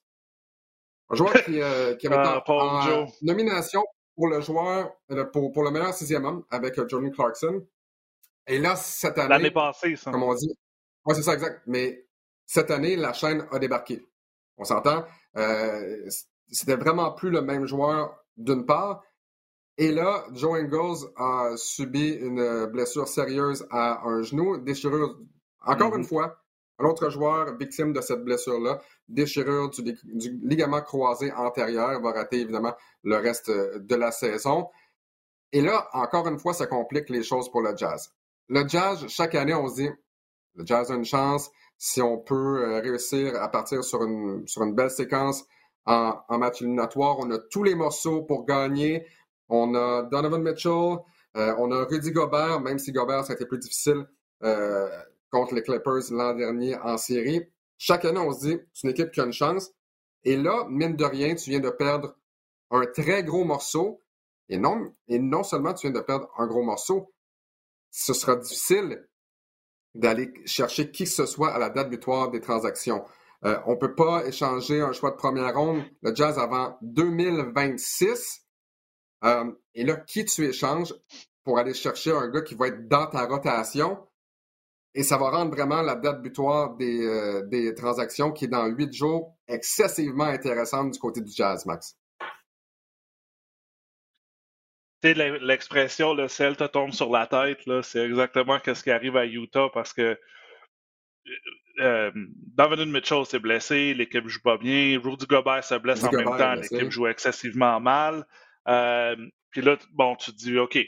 [1.10, 3.82] Un joueur qui, qui avait ah, en, nomination
[4.14, 4.92] pour le joueur,
[5.32, 7.64] pour, pour le meilleur sixième homme avec Jordan Clarkson.
[8.46, 9.28] Et là, cette année.
[9.28, 10.10] L'année passée, ça.
[10.10, 10.52] Comme on dit.
[11.06, 11.62] Oui, c'est ça, exact.
[11.66, 12.06] Mais
[12.46, 14.04] cette année, la chaîne a débarqué.
[14.56, 15.04] On s'entend?
[15.36, 16.08] Euh,
[16.50, 19.02] c'était vraiment plus le même joueur d'une part.
[19.80, 25.16] Et là, Joe Ingles a subi une blessure sérieuse à un genou, déchirure,
[25.64, 26.06] encore une mm-hmm.
[26.06, 26.36] fois,
[26.78, 32.42] un autre joueur victime de cette blessure-là, déchirure du, du, ligament croisé antérieur, va rater
[32.42, 34.68] évidemment le reste de la saison.
[35.50, 38.12] Et là, encore une fois, ça complique les choses pour le Jazz.
[38.48, 39.90] Le Jazz, chaque année, on se dit,
[40.56, 44.62] le Jazz a une chance si on peut euh, réussir à partir sur une, sur
[44.62, 45.46] une belle séquence
[45.86, 47.18] en, en match éliminatoire.
[47.18, 49.06] On a tous les morceaux pour gagner.
[49.50, 50.98] On a Donovan Mitchell,
[51.36, 54.06] euh, on a Rudy Gobert, même si Gobert, ça a été plus difficile
[54.42, 54.88] euh,
[55.30, 57.42] contre les Clippers l'an dernier en série.
[57.76, 59.70] Chaque année, on se dit, c'est une équipe qui a une chance.
[60.24, 62.16] Et là, mine de rien, tu viens de perdre
[62.70, 64.02] un très gros morceau.
[64.48, 67.12] Et non, seulement tu viens de perdre un gros morceau,
[67.90, 69.06] ce sera difficile
[69.94, 73.04] d'aller chercher qui que ce soit à la date butoir des transactions.
[73.44, 78.44] Euh, on ne peut pas échanger un choix de première ronde, le Jazz, avant 2026.
[79.24, 80.94] Euh, et là, qui tu échanges
[81.44, 83.98] pour aller chercher un gars qui va être dans ta rotation?
[84.94, 88.66] Et ça va rendre vraiment la date butoir des, euh, des transactions qui est dans
[88.66, 91.96] huit jours excessivement intéressante du côté du Jazz, Max.
[95.02, 99.68] L'expression le sel te tombe sur la tête, c'est exactement ce qui arrive à Utah
[99.72, 100.18] parce que
[101.80, 102.10] euh,
[102.58, 106.54] euh Mitchell s'est blessé, l'équipe joue pas bien, Rudy Gobert se blesse en même temps,
[106.54, 108.26] l'équipe joue excessivement mal.
[108.68, 109.16] Euh,
[109.50, 110.78] puis là, bon, tu te dis, OK,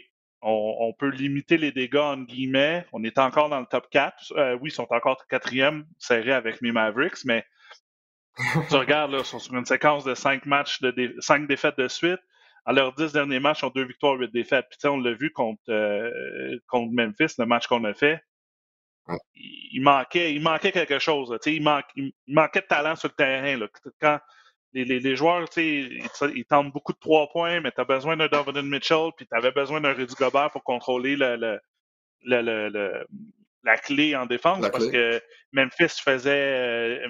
[0.42, 2.86] on, peut limiter les dégâts en guillemets.
[2.92, 4.32] On est encore dans le top 4.
[4.36, 7.44] Euh, oui, ils sont encore quatrième, serré avec mes Mavericks, mais
[8.68, 11.88] tu regardes, là, ils sont sur une séquence de cinq matchs, de cinq défaites de
[11.88, 12.20] suite.
[12.64, 14.66] À leurs dix derniers matchs, ils ont deux victoires, huit défaites.
[14.70, 18.22] Puis on l'a vu contre, euh, contre Memphis, le match qu'on a fait.
[19.34, 21.36] Il, manquait, il manquait quelque chose.
[21.46, 21.54] Il,
[21.96, 23.56] il, manquait de talent sur le terrain.
[23.56, 23.66] Là.
[24.00, 24.20] Quand
[24.72, 26.02] les, les, les joueurs, ils,
[26.34, 29.36] ils tentent beaucoup de trois points, mais tu as besoin d'un Donovan Mitchell, puis tu
[29.36, 31.60] avais besoin d'un Rudy Gobert pour contrôler le, le,
[32.24, 33.06] le, le
[33.64, 35.20] la clé en défense parce que
[35.52, 37.08] Memphis faisait euh,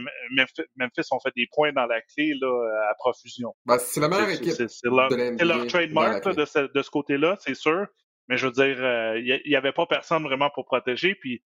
[0.77, 3.55] Memphis, ont fait des points dans la clé là, à profusion.
[3.65, 4.53] Ben, c'est la meilleure équipe.
[4.53, 7.87] C'est leur, leur, trademark de ce, de ce côté-là, c'est sûr.
[8.29, 11.15] Mais je veux dire, euh, il n'y avait pas personne vraiment pour protéger.
[11.15, 11.43] Puis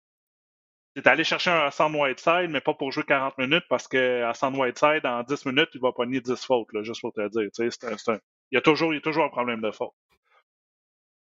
[0.94, 4.54] c'est allé chercher un Hassan Whiteside, mais pas pour jouer 40 minutes parce que Hassan
[4.54, 7.48] Whiteside, en 10 minutes, il va pogner 10 fautes, là, juste pour te dire.
[7.58, 8.20] il,
[8.52, 9.94] y a toujours, il y a toujours un problème de faute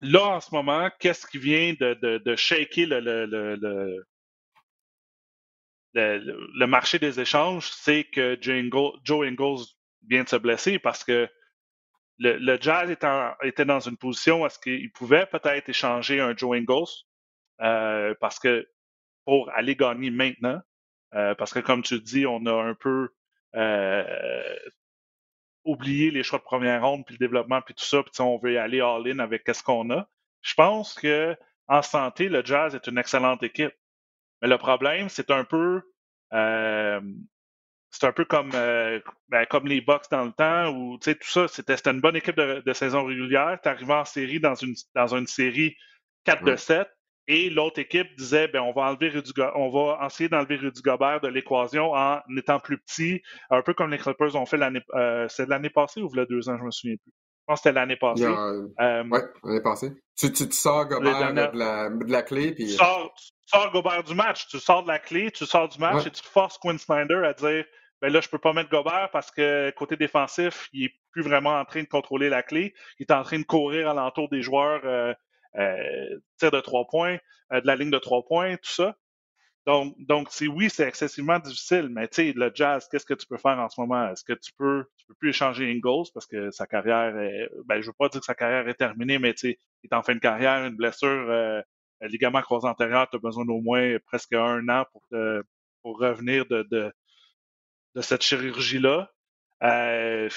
[0.01, 4.05] là, en ce moment, qu'est-ce qui vient de, de, de shaker le, le, le,
[5.93, 9.65] le, marché des échanges, c'est que Joe Ingles
[10.07, 11.27] vient de se blesser parce que
[12.19, 12.89] le, le Jazz
[13.43, 16.89] était dans une position où est-ce qu'il pouvait peut-être échanger un Joe Ingles
[17.61, 18.67] euh, parce que
[19.29, 20.59] pour aller gagner maintenant,
[21.13, 23.09] euh, parce que comme tu dis, on a un peu
[23.55, 24.55] euh,
[25.63, 28.53] oublier les choix de première ronde, puis le développement, puis tout ça, puis on veut
[28.53, 30.09] y aller all-in avec qu'est-ce qu'on a.
[30.41, 31.37] Je pense que
[31.67, 33.75] en santé, le Jazz est une excellente équipe.
[34.41, 35.83] Mais le problème, c'est un peu
[36.33, 36.99] euh,
[37.91, 41.15] c'est un peu comme euh, ben, comme les Bucks dans le temps où tu sais
[41.15, 43.59] tout ça, c'était une bonne équipe de, saison régulière.
[43.61, 45.77] Tu en série dans une dans une série
[46.23, 46.89] 4 de 7
[47.29, 49.13] et l'autre équipe disait, ben, on va enlever
[49.53, 53.21] on va essayer d'enlever Rudy Gobert de l'équation en étant plus petit,
[53.51, 56.19] un peu comme les Clippers ont fait l'année, euh, c'est l'année passée ou il y
[56.21, 57.11] a deux ans, je me souviens plus.
[57.11, 58.25] Je pense que c'était l'année passée.
[58.25, 59.91] Euh, oui, l'année passée.
[60.17, 62.51] Tu, tu, sors Gobert de, la, de, la, clé.
[62.53, 62.65] Puis...
[62.65, 64.47] Tu, sors, tu sors Gobert du match.
[64.47, 67.33] Tu sors de la clé, tu sors du match et tu forces Quinn Snyder à
[67.33, 67.63] dire
[68.01, 71.59] ben là, je peux pas mettre Gobert parce que côté défensif, il est plus vraiment
[71.59, 72.73] en train de contrôler la clé.
[72.97, 75.13] Il est en train de courir alentour des joueurs euh,
[76.37, 77.17] tir de trois points,
[77.53, 78.95] euh, de la ligne de trois points, tout ça.
[79.65, 83.37] Donc, donc oui, c'est excessivement difficile, mais tu sais, le jazz, qu'est-ce que tu peux
[83.37, 84.09] faire en ce moment?
[84.09, 87.81] Est-ce que tu peux, tu peux plus échanger Ingles parce que sa carrière est, ben,
[87.81, 90.01] je veux pas dire que sa carrière est terminée, mais tu sais, il est en
[90.01, 91.61] fin de carrière, une blessure, euh,
[92.01, 95.43] ligament croisé antérieur, tu as besoin d'au moins presque un an pour te,
[95.83, 96.91] pour revenir de, de,
[97.95, 99.11] de cette chirurgie-là.
[99.61, 100.29] Euh,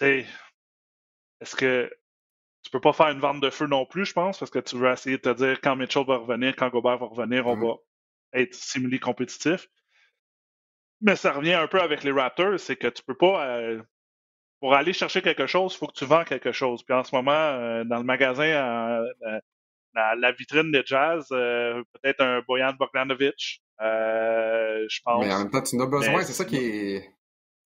[0.00, 2.01] est-ce que tu
[2.72, 4.90] peux pas faire une vente de feu non plus, je pense, parce que tu veux
[4.90, 7.68] essayer de te dire quand Mitchell va revenir, quand Gobert va revenir, on mm-hmm.
[7.68, 9.68] va être simili compétitif.
[11.02, 13.82] Mais ça revient un peu avec les Raptors, c'est que tu peux pas euh,
[14.60, 16.82] pour aller chercher quelque chose, il faut que tu vends quelque chose.
[16.82, 19.40] Puis en ce moment, euh, dans le magasin, euh,
[19.94, 25.26] la, vitrine de jazz, peut-être un Boyan Bogdanovic, je pense.
[25.26, 27.10] Mais en même temps, tu en as besoin, c'est ça qui est.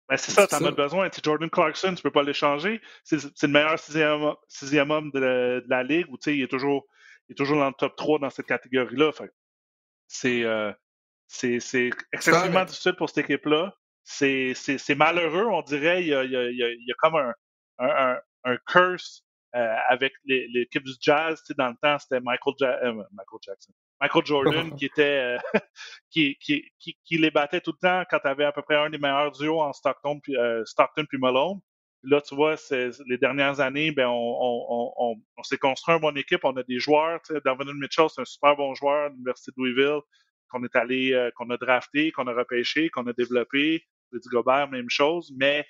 [0.08, 1.10] Ben c'est ça, tu en as besoin.
[1.10, 2.80] Tu Jordan Clarkson, tu peux pas l'échanger.
[3.04, 6.86] C'est le meilleur sixième, sixième homme de, la ligue où il est toujours
[7.28, 9.12] il est toujours dans le top 3 dans cette catégorie-là.
[10.06, 10.44] C'est
[11.26, 13.74] c'est excessivement difficile pour cette équipe-là
[14.08, 16.02] c'est malheureux, on dirait.
[16.02, 17.34] Il y a, il y a, il y a comme un,
[17.78, 21.40] un, un curse euh, avec l'équipe du Jazz.
[21.40, 23.72] Tu sais, dans le temps, c'était Michael, euh, Michael Jackson.
[24.00, 25.38] Michael Jordan qui était euh,
[26.10, 28.76] qui, qui, qui, qui, les battait tout le temps quand tu avais à peu près
[28.76, 30.34] un des meilleurs duos en Stockton puis,
[30.64, 31.58] Stockton puis Malone.
[32.04, 32.54] Là, tu vois,
[33.06, 36.44] les dernières années, ben, on, on, on, on s'est construit une bonne équipe.
[36.44, 37.20] On a des joueurs.
[37.22, 40.00] Tu sais, Darwin Mitchell, c'est un super bon joueur de l'Université de Louisville
[40.48, 43.84] qu'on est allé, qu'on a drafté, qu'on a repêché, qu'on a développé.
[44.12, 45.66] Rudy Gobert, même chose, mais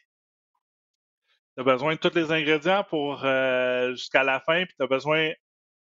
[1.56, 4.86] tu as besoin de tous les ingrédients pour euh, jusqu'à la fin, puis tu as
[4.86, 5.32] besoin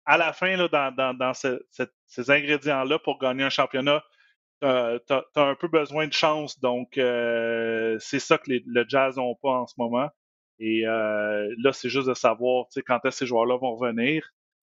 [0.06, 4.04] à la fin, là, dans, dans, ces ingrédients-là, pour gagner un championnat,
[4.62, 6.60] tu as, un peu besoin de chance.
[6.60, 10.10] Donc, euh, c'est ça que le Jazz n'ont pas en ce moment.
[10.60, 14.30] Et euh, là, c'est juste de savoir quand est-ce que ces joueurs-là vont revenir.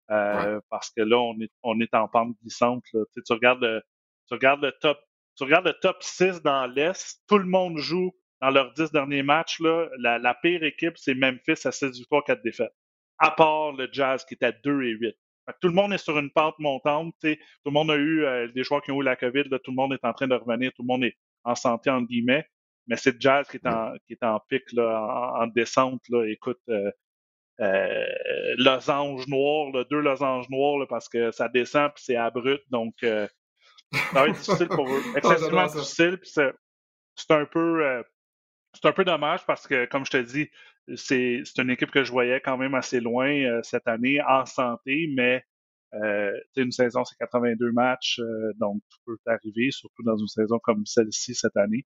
[0.08, 2.84] Parce que là, on est, on est en pente glissante.
[2.92, 3.02] Là.
[3.14, 3.82] Tu, regardes le,
[4.28, 5.00] tu regardes le top
[5.40, 9.22] tu regardes le top 6 dans l'Est, tout le monde joue dans leurs 10 derniers
[9.22, 9.58] matchs.
[9.60, 12.74] Là, la, pire équipe, c'est Memphis à 16 victoires, 4 défaites.
[13.20, 15.16] À part le Jazz qui est à 2 et 8.
[15.60, 17.14] tout le monde est sur une pente montante.
[17.20, 19.44] Tout le monde a eu euh, des joueurs qui ont eu la COVID.
[19.62, 20.72] tout le monde est en train de revenir.
[20.72, 22.46] Tout le monde est en santé, entre guillemets.
[22.86, 26.02] Mais c'est le Jazz qui est en, qui est en pic, là, en, descente.
[26.08, 26.24] Là.
[26.24, 26.90] Écoute, euh,
[27.60, 28.06] euh,
[28.56, 32.64] losange noir, là, deux losanges noirs, parce que ça descend puis c'est abrupt.
[32.70, 33.28] Donc, euh,
[33.92, 35.02] ça va être difficile pour eux.
[35.16, 36.18] Excessivement difficile.
[36.22, 38.02] c'est un peu euh,
[38.72, 40.48] c'est un peu dommage parce que, comme je te dis,
[40.96, 45.08] c'est une équipe que je voyais quand même assez loin euh, cette année en santé,
[45.14, 45.44] mais
[45.94, 50.58] euh, une saison, c'est 82 matchs, euh, donc tout peut arriver, surtout dans une saison
[50.62, 51.86] comme celle-ci cette année.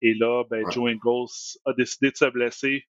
[0.00, 2.86] Et là, ben, Joe Ingles a décidé de se blesser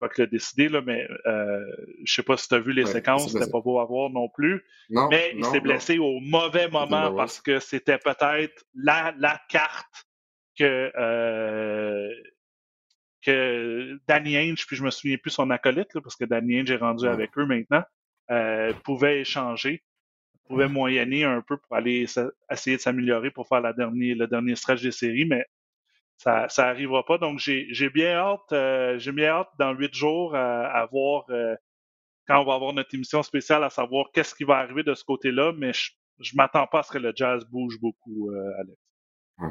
[0.00, 1.60] pas que le décidé, là, mais euh,
[2.04, 4.28] je sais pas si tu as vu les séquences, c'était pas beau à voir non
[4.30, 4.64] plus.
[4.88, 10.08] mais il s'est blessé au mauvais moment parce que c'était peut-être la, la carte
[10.58, 12.08] que, euh,
[13.22, 16.76] que Danny Ainge, puis je me souviens plus son acolyte, parce que Danny Ainge est
[16.76, 17.82] rendu avec eux maintenant,
[18.30, 19.82] euh, pouvait échanger,
[20.46, 22.06] pouvait moyenner un peu pour aller
[22.50, 25.44] essayer de s'améliorer pour faire la dernière, le dernier stretch des séries, mais
[26.16, 27.18] ça, ça arrivera pas.
[27.18, 31.54] Donc, j'ai bien hâte, euh, j'ai bien hâte dans huit jours à, voir euh,
[32.26, 35.04] quand on va avoir notre émission spéciale, à savoir qu'est-ce qui va arriver de ce
[35.04, 35.90] côté-là, mais je,
[36.20, 38.78] je m'attends pas à ce que le jazz bouge beaucoup, Alex.
[39.38, 39.48] Ouais.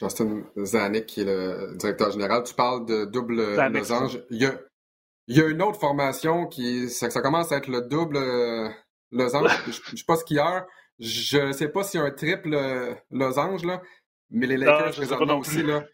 [0.00, 4.22] Justin Zanik, qui est le directeur général, tu parles de double losange.
[4.30, 4.58] Il y a,
[5.26, 8.18] il y a une autre formation qui, ça, ça commence à être le double
[9.10, 9.50] losange.
[9.66, 10.66] je, je suis pas skieur.
[10.98, 12.56] Je sais pas s'il y a un triple
[13.10, 13.82] losange, là,
[14.30, 15.84] mais les Lakers, présentement aussi, là,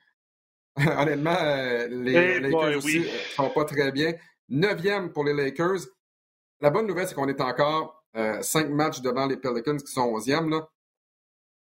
[0.98, 4.12] Honnêtement, euh, les Lakers aussi ne euh, sont pas très bien.
[4.48, 5.86] Neuvième pour les Lakers.
[6.60, 10.02] La bonne nouvelle, c'est qu'on est encore euh, cinq matchs devant les Pelicans qui sont
[10.02, 10.50] onzièmes.
[10.50, 10.68] Là.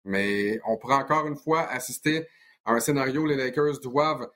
[0.08, 2.28] Mais on pourrait encore une fois assister
[2.66, 4.28] à un scénario où les Lakers doivent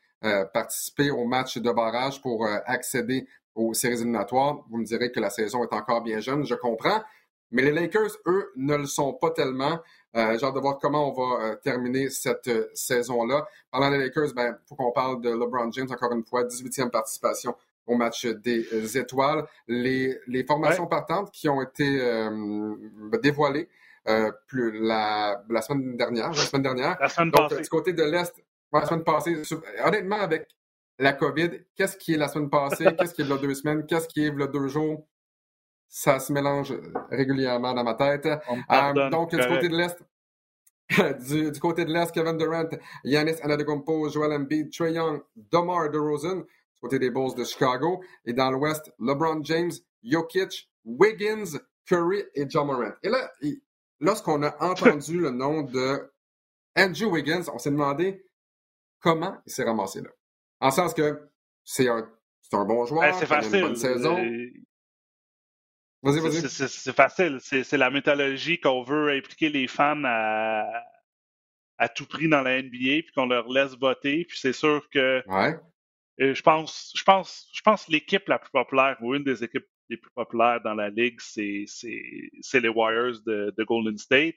[0.53, 4.63] participer au match de barrage pour accéder aux séries éliminatoires.
[4.69, 7.01] Vous me direz que la saison est encore bien jeune, je comprends.
[7.51, 9.80] Mais les Lakers, eux, ne le sont pas tellement.
[10.15, 13.45] Euh, j'ai hâte de voir comment on va euh, terminer cette euh, saison-là.
[13.72, 16.89] Parlant des Lakers, il ben, faut qu'on parle de LeBron James, encore une fois, 18e
[16.89, 17.55] participation
[17.88, 19.45] au match des étoiles.
[19.67, 21.99] Les, les formations partantes qui ont été
[23.22, 23.67] dévoilées
[24.47, 26.97] plus la, la, semaine dernière, la semaine dernière.
[26.99, 27.62] La semaine Donc, passée.
[27.62, 28.34] du côté de l'Est,
[28.74, 29.41] la semaine passée,
[29.84, 30.47] honnêtement, avec
[30.99, 34.08] la COVID, qu'est-ce qui est la semaine passée, qu'est-ce qui est de deux semaines, qu'est-ce
[34.08, 35.08] qui est de deux jours,
[35.88, 36.74] ça se mélange
[37.10, 38.26] régulièrement dans ma tête.
[38.26, 40.02] Euh, donc, du côté de l'Est,
[41.54, 42.70] du, côté de l'Est, Kevin Durant,
[43.04, 46.45] Yanis Antetokounmpo, Joel Embiid, Trey Young, DeMar DeRozan, du
[46.82, 48.02] côté des Bulls de Chicago.
[48.26, 49.72] Et dans l'Ouest, LeBron James,
[50.04, 52.93] Jokic, Wiggins, Curry et John Morant.
[53.04, 53.32] Et là,
[54.02, 56.12] lorsqu'on a entendu le nom de
[56.76, 58.26] Andrew Wiggins, on s'est demandé
[58.99, 60.10] comment il s'est ramassé là.
[60.60, 61.30] En sens que
[61.64, 62.10] c'est un,
[62.52, 63.56] un bon joueur, ben, c'est facile.
[63.56, 64.18] une bonne saison.
[64.20, 64.52] Euh,
[66.04, 67.39] c'est facile.
[67.41, 70.66] C'est la méthodologie qu'on veut impliquer les fans à,
[71.78, 74.26] à tout prix dans la NBA, puis qu'on leur laisse voter.
[74.26, 75.58] Puis c'est sûr que ouais.
[76.20, 79.68] Euh, je pense, je pense, je pense l'équipe la plus populaire ou une des équipes
[79.92, 81.66] les plus populaires dans la ligue, c'est
[82.54, 84.36] les Warriors de, de Golden State.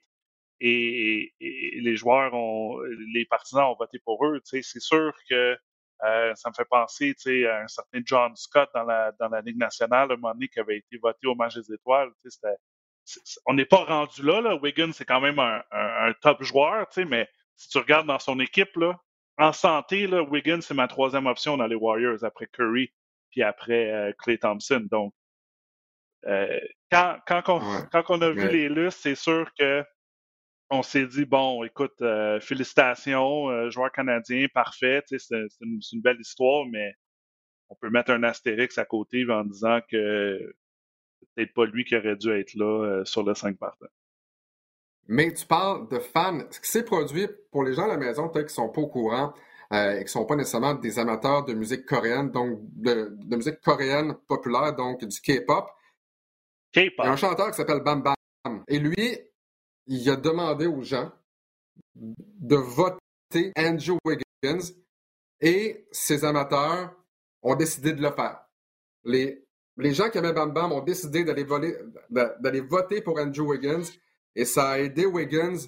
[0.60, 2.80] Et, les joueurs ont,
[3.14, 4.40] les partisans ont voté pour eux.
[4.44, 5.56] C'est sûr que
[6.02, 7.14] Euh, ça me fait penser
[7.46, 10.60] à un certain John Scott dans la, dans la Ligue nationale, un moment donné, qui
[10.60, 12.10] avait été voté au match des étoiles.
[13.46, 14.56] on n'est pas rendu là, là.
[14.56, 18.76] Wiggins, c'est quand même un, un, top joueur, mais si tu regardes dans son équipe,
[18.76, 18.98] là,
[19.38, 22.92] en santé, là, Wiggins, c'est ma troisième option dans les Warriors après Curry
[23.30, 24.86] puis après Clay Thompson.
[24.90, 25.14] Donc,
[26.26, 26.58] euh,
[26.90, 27.60] quand, quand, on,
[27.92, 29.82] quand on a vu les lustres, c'est sûr que
[30.70, 35.20] on s'est dit, bon, écoute, euh, félicitations, euh, joueur canadien, parfait, c'est
[35.60, 36.94] une, une, belle histoire, mais
[37.68, 40.54] on peut mettre un astérix à côté en disant que
[41.20, 43.86] c'est peut-être pas lui qui aurait dû être là sur le 5 partant.
[45.06, 46.40] Mais tu parles de fans.
[46.50, 48.88] Ce qui s'est produit pour les gens à la maison, peut-être qui sont pas au
[48.88, 49.34] courant
[49.70, 53.60] et qui ne sont pas nécessairement des amateurs de musique coréenne, donc de, de musique
[53.60, 55.68] coréenne populaire, donc du K-pop.
[56.76, 58.64] Il y a un chanteur qui s'appelle Bam Bam.
[58.68, 59.18] Et lui,
[59.86, 61.12] il a demandé aux gens
[61.94, 64.72] de voter Andrew Wiggins
[65.40, 66.94] et ses amateurs
[67.42, 68.40] ont décidé de le faire.
[69.04, 69.44] Les,
[69.76, 73.84] les gens qui aimaient Bam Bam ont décidé d'aller voter pour Andrew Wiggins
[74.34, 75.58] et ça a aidé Wiggins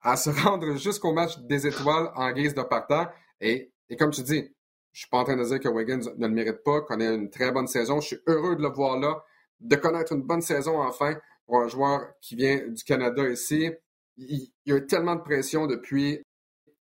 [0.00, 3.06] à se rendre jusqu'au match des étoiles en guise de partant.
[3.40, 4.52] Et, et comme tu dis,
[4.92, 7.30] je suis pas en train de dire que Wiggins ne le mérite pas, connaît une
[7.30, 8.00] très bonne saison.
[8.00, 9.22] Je suis heureux de le voir là
[9.60, 13.70] de connaître une bonne saison enfin pour un joueur qui vient du Canada ici.
[14.16, 16.22] Il, y a tellement de pression depuis.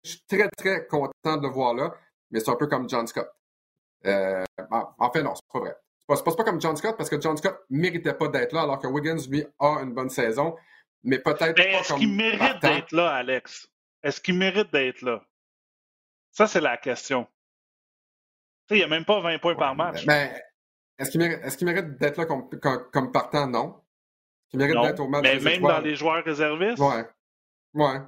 [0.03, 1.93] Je suis très, très content de le voir là,
[2.31, 3.29] mais c'est un peu comme John Scott.
[4.05, 5.75] Euh, en fait, non, c'est pas vrai.
[6.09, 8.79] C'est pas, pas comme John Scott parce que John Scott méritait pas d'être là, alors
[8.79, 10.55] que Wiggins, lui, a une bonne saison,
[11.03, 13.67] mais peut-être Est-ce qu'il mérite d'être là, Alex?
[14.03, 15.23] Est-ce qu'il mérite d'être là?
[16.31, 17.27] Ça, c'est la question.
[18.69, 20.05] Il n'y a même pas 20 points par match.
[20.05, 20.43] Mais,
[20.97, 22.49] est-ce qu'il mérite, d'être là comme,
[22.91, 23.47] comme, partant?
[23.47, 23.81] Non.
[24.53, 26.79] Il mérite d'être au match Mais même dans les joueurs réservistes?
[26.79, 27.05] Ouais.
[27.73, 27.99] Ouais.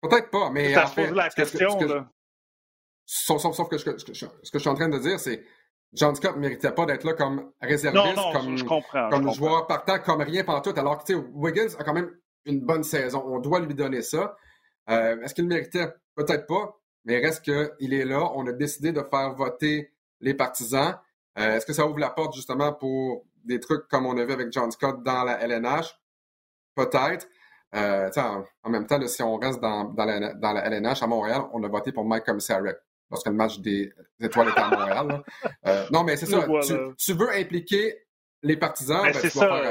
[0.00, 0.74] Peut-être pas, mais.
[0.74, 2.10] Ça se pose la question, là.
[3.04, 5.44] Sauf, que ce, que je suis en train de dire, c'est
[5.92, 10.44] John Scott ne méritait pas d'être là comme réserviste, comme, comme joueur partant, comme rien
[10.44, 10.74] tout.
[10.76, 12.10] Alors que Wiggins a quand même
[12.44, 13.22] une bonne saison.
[13.26, 14.36] On doit lui donner ça.
[14.90, 15.88] Euh, est-ce qu'il le méritait?
[16.14, 18.30] Peut-être pas, mais reste qu'il est là.
[18.34, 20.98] On a décidé de faire voter les partisans.
[21.38, 24.32] Euh, est-ce que ça ouvre la porte justement pour des trucs comme on a vu
[24.32, 25.98] avec John Scott dans la LNH?
[26.74, 27.26] Peut-être.
[27.74, 28.08] Euh,
[28.62, 32.04] en, même temps, si on reste dans, la, LNH à Montréal, on a voté pour
[32.04, 32.74] Mike Commissariat
[33.10, 35.22] lorsque le match des étoiles était à Montréal.
[35.66, 36.46] Euh, non, mais c'est ça.
[36.96, 38.06] Tu, veux impliquer
[38.42, 39.62] les partisans, ben, c'est ça.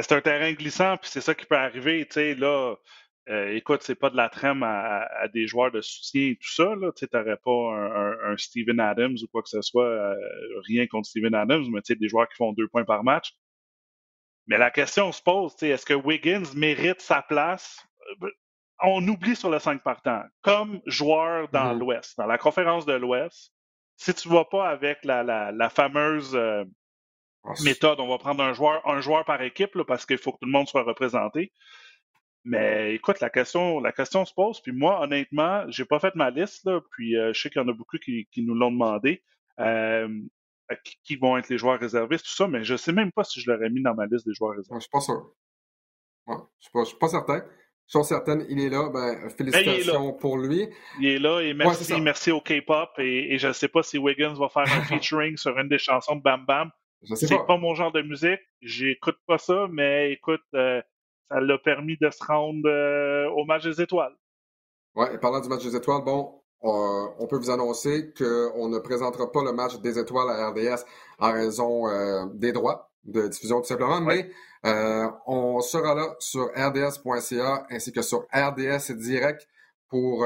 [0.00, 2.06] c'est un terrain glissant, puis c'est ça qui peut arriver.
[2.36, 2.76] Là,
[3.28, 6.74] euh, écoute, c'est pas de la trême à, des joueurs de soutien et tout ça.
[6.96, 10.14] Tu n'aurais pas un, Steven Adams ou quoi que ce soit, euh,
[10.66, 13.32] rien contre Steven Adams, mais des joueurs qui font deux points par match.
[14.48, 17.86] Mais la question se pose, est-ce que Wiggins mérite sa place?
[18.22, 18.30] Euh,
[18.84, 20.24] on oublie sur le 5 partant.
[20.40, 21.78] Comme joueur dans mm-hmm.
[21.78, 23.52] l'Ouest, dans la conférence de l'Ouest,
[23.96, 26.64] si tu ne vas pas avec la, fameuse ah,
[27.62, 30.46] méthode, on va prendre un joueur, un joueur par équipe parce qu'il faut que tout
[30.46, 31.52] le monde soit représenté.
[32.44, 34.60] Mais écoute, la question, la question se pose.
[34.60, 37.64] Puis moi, honnêtement, j'ai pas fait ma liste, là, puis euh, je sais qu'il y
[37.64, 39.22] en a beaucoup qui, qui nous l'ont demandé.
[39.60, 40.08] Euh,
[41.04, 43.50] qui, vont être les joueurs réservistes, tout ça, mais je sais même pas si je
[43.50, 44.74] l'aurais mis dans ma liste des joueurs réservistes.
[44.74, 45.34] je suis pas sûr.
[46.26, 47.44] Ouais, je suis pas, suis pas certain.
[47.88, 48.88] Je il est là.
[48.88, 50.66] Ben, félicitations pour lui.
[50.98, 52.90] Il est là et merci, merci au K-pop.
[52.98, 55.78] Et, et, je ne sais pas si Wiggins va faire un featuring sur une des
[55.78, 56.70] chansons de Bam Bam.
[57.14, 57.44] C'est pas.
[57.44, 58.40] pas mon genre de musique.
[58.62, 60.80] J'écoute pas ça, mais écoute, euh,
[61.32, 64.14] ça l'a permis de se rendre euh, au match des étoiles.
[64.94, 69.30] Oui, et parlant du match des étoiles, bon, on peut vous annoncer qu'on ne présentera
[69.32, 70.84] pas le match des étoiles à RDS
[71.18, 74.30] en raison euh, des droits de diffusion tout simplement, mais
[74.64, 79.48] euh, on sera là sur rds.ca ainsi que sur RDS direct
[79.88, 80.24] pour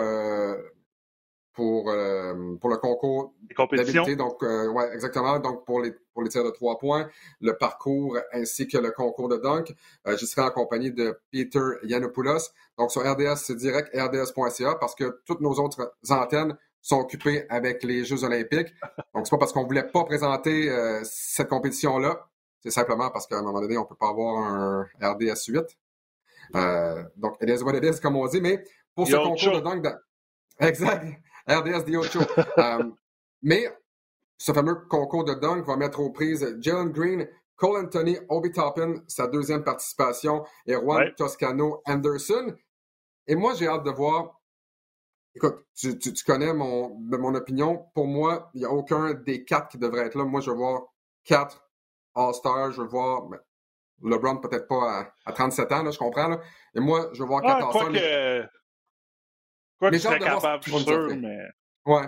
[1.57, 3.35] pour, euh, pour le concours
[3.73, 4.15] d'habilité.
[4.15, 5.39] Donc, euh, ouais, exactement.
[5.39, 7.09] Donc, pour les, pour les tirs de trois points,
[7.41, 9.75] le parcours ainsi que le concours de dunk.
[10.07, 12.51] Euh, je serai en compagnie de Peter Yanopoulos.
[12.79, 17.83] Donc, sur RDS, c'est direct rds.ca parce que toutes nos autres antennes sont occupées avec
[17.83, 18.73] les Jeux olympiques.
[19.15, 20.71] Donc, c'est pas parce qu'on voulait pas présenter
[21.05, 22.29] cette compétition-là.
[22.61, 25.65] C'est simplement parce qu'à un moment donné, on peut pas avoir un RDS 8.
[27.17, 28.43] donc, it is what it is, comme on dit.
[28.43, 28.63] Mais
[28.95, 29.87] pour ce concours de dunk...
[30.61, 31.05] Exact.
[31.49, 32.21] RDS Show.
[32.59, 32.91] Euh,
[33.43, 33.69] mais
[34.39, 39.03] ce fameux concours de dunk va mettre aux prises Jalen Green, Cole Anthony, Obi Toppin,
[39.07, 42.55] sa deuxième participation, et Juan Toscano Anderson.
[43.27, 44.41] Et moi, j'ai hâte de voir.
[45.35, 47.87] Écoute, tu, connais mon, mon opinion.
[47.95, 50.25] Pour moi, il n'y a aucun des quatre qui devrait être là.
[50.25, 50.85] Moi, je veux voir
[51.25, 51.69] quatre
[52.15, 52.73] All-Stars.
[52.73, 53.39] Je veux voir ben,
[54.03, 56.29] LeBron, peut-être pas à, 37 ans, là, je comprends.
[56.29, 56.41] Là.
[56.75, 58.49] Et moi, je veux voir quatre All-Stars.
[59.79, 59.97] Quoi mais...
[59.97, 61.39] que serais capable, sûr, mais...
[61.85, 62.07] Ouais.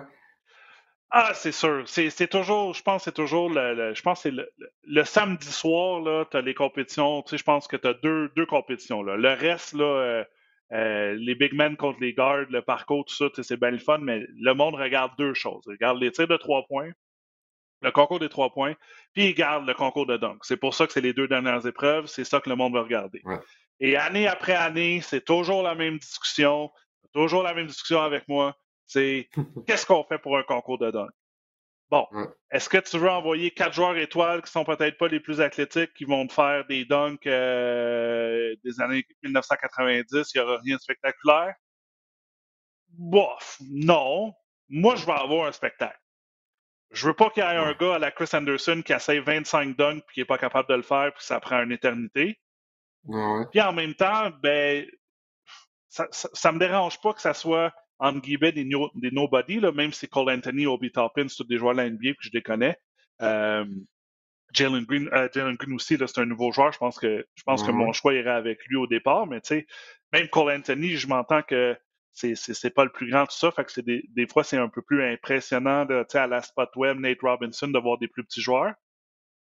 [1.10, 1.84] Ah, c'est sûr.
[1.86, 6.36] C'est toujours, je pense, c'est toujours le, je pense c'est le, samedi soir, là, tu
[6.36, 7.22] as les compétitions.
[7.22, 9.02] Tu sais, je pense que tu as deux, deux compétitions.
[9.02, 9.16] Là.
[9.16, 10.24] Le reste, là, euh,
[10.72, 13.98] euh, les big men contre les guards, le parcours, tout ça, c'est bien le fun,
[13.98, 15.62] mais le monde regarde deux choses.
[15.66, 16.90] Il regarde les tirs de trois points,
[17.80, 18.74] le concours des trois points,
[19.14, 20.40] puis il regarde le concours de dunk.
[20.42, 22.82] C'est pour ça que c'est les deux dernières épreuves, c'est ça que le monde va
[22.82, 23.22] regarder.
[23.80, 26.70] Et année après année, c'est toujours la même discussion,
[27.12, 28.56] toujours la même discussion avec moi.
[28.86, 29.28] C'est
[29.66, 31.10] qu'est-ce qu'on fait pour un concours de dunk?
[31.90, 32.06] Bon,
[32.50, 35.94] est-ce que tu veux envoyer quatre joueurs étoiles qui sont peut-être pas les plus athlétiques,
[35.94, 40.80] qui vont te faire des dunks euh, des années 1990, il n'y aura rien de
[40.82, 41.54] spectaculaire?
[42.90, 44.34] Bof, non.
[44.68, 45.98] Moi, je veux avoir un spectacle.
[46.90, 49.74] Je veux pas qu'il y ait un gars à la Chris Anderson qui essaye 25
[49.74, 52.38] dunks puis qui est pas capable de le faire puis ça prend une éternité.
[53.50, 54.86] Puis en même temps, ben,
[55.88, 59.92] ça, ça, me dérange pas que ça soit entre guillemets, des, des nobody, là, même
[59.92, 62.42] si Cole Anthony, Obi Toppin, c'est tous des joueurs de la NBA que je les
[62.42, 62.78] connais.
[63.22, 63.64] Euh,
[64.52, 66.72] Jalen Green, euh, Jalen Green aussi, c'est un nouveau joueur.
[66.72, 69.48] Je pense que je pense que mon choix irait avec lui au départ, mais tu
[69.48, 69.66] sais,
[70.12, 71.76] même Cole Anthony, je m'entends que
[72.12, 73.50] c'est, c'est, pas le plus grand tout ça.
[73.50, 76.70] Fait que c'est des, des fois, c'est un peu plus impressionnant de, à la spot
[76.76, 78.74] web, Nate Robinson, de voir des plus petits joueurs.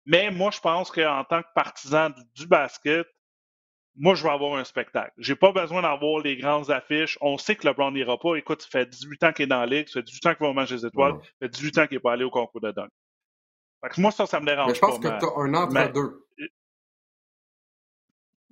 [0.07, 3.07] Mais moi, je pense qu'en tant que partisan du basket,
[3.97, 5.13] moi, je veux avoir un spectacle.
[5.19, 7.17] J'ai pas besoin d'avoir les grandes affiches.
[7.21, 8.35] On sait que LeBron n'ira pas.
[8.35, 10.47] Écoute, ça fait 18 ans qu'il est dans la ligue, ça fait 18 ans qu'il
[10.47, 12.73] va manger les étoiles, ça fait 18 ans qu'il n'est pas allé au concours de
[12.73, 12.91] dunk.
[13.83, 16.27] Fait que moi, ça, ça me dérange Mais je pense que tu as un entre-deux.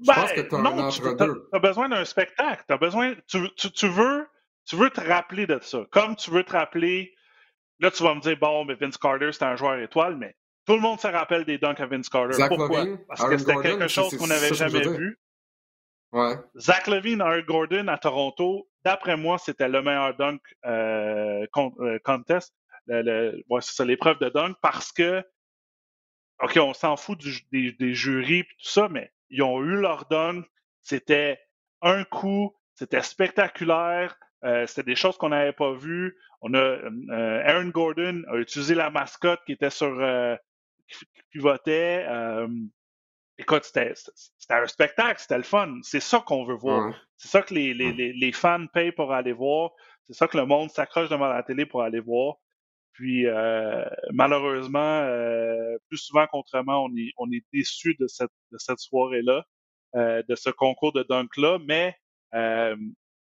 [0.01, 1.49] Je pense ben, que tu as un entre-deux.
[1.51, 2.65] Tu as besoin d'un spectacle.
[2.69, 4.29] As besoin, tu, tu, tu, veux,
[4.67, 5.85] tu veux te rappeler de ça.
[5.91, 7.15] Comme tu veux te rappeler,
[7.81, 10.37] là, tu vas me dire, bon, mais Vince Carter, c'est un joueur étoile, mais
[10.67, 12.45] tout le monde se rappelle des dunks à Vince Carter.
[12.49, 12.85] Pourquoi?
[13.09, 15.19] Parce que c'était quelque chose qu'on n'avait jamais vu.
[16.59, 22.55] Zach Levine, Art Gordon à Toronto, d'après moi, c'était le meilleur dunk euh, euh, contest.
[22.87, 25.25] c'est ça, l'épreuve de dunk parce que,
[26.43, 27.19] OK, on s'en fout
[27.51, 30.45] des, des, jurys et tout ça, mais ils ont eu leur dunk.
[30.83, 31.39] C'était
[31.81, 34.17] un coup, c'était spectaculaire.
[34.45, 36.19] Euh, c'était des choses qu'on n'avait pas vues.
[36.41, 36.79] On a
[37.47, 39.97] Aaron Gordon a utilisé la mascotte qui était sur
[40.89, 42.05] qui pivotait.
[43.39, 43.95] Écoute, c'était
[44.51, 45.79] un spectacle, c'était le fun.
[45.83, 46.95] C'est ça qu'on veut voir.
[47.17, 49.71] C'est ça que les, les, les, fans payent pour aller voir.
[50.05, 52.37] C'est ça que le monde s'accroche devant la télé pour aller voir.
[52.93, 58.59] Puis euh, malheureusement, euh, plus souvent qu'autrement, on est, on est déçu de cette, de
[58.59, 59.45] cette soirée-là,
[59.97, 61.97] euh, de ce concours de dunk-là, mais
[62.35, 62.77] euh,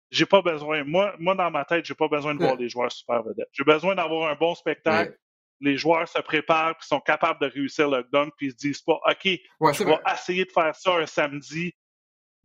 [0.09, 2.91] j'ai pas besoin, moi, moi dans ma tête, j'ai pas besoin de voir des joueurs
[2.91, 3.49] super vedettes.
[3.51, 5.17] J'ai besoin d'avoir un bon spectacle,
[5.59, 8.81] les joueurs se préparent, puis sont capables de réussir le dunk, puis ils se disent
[8.81, 11.73] pas, OK, je vais essayer de faire ça un samedi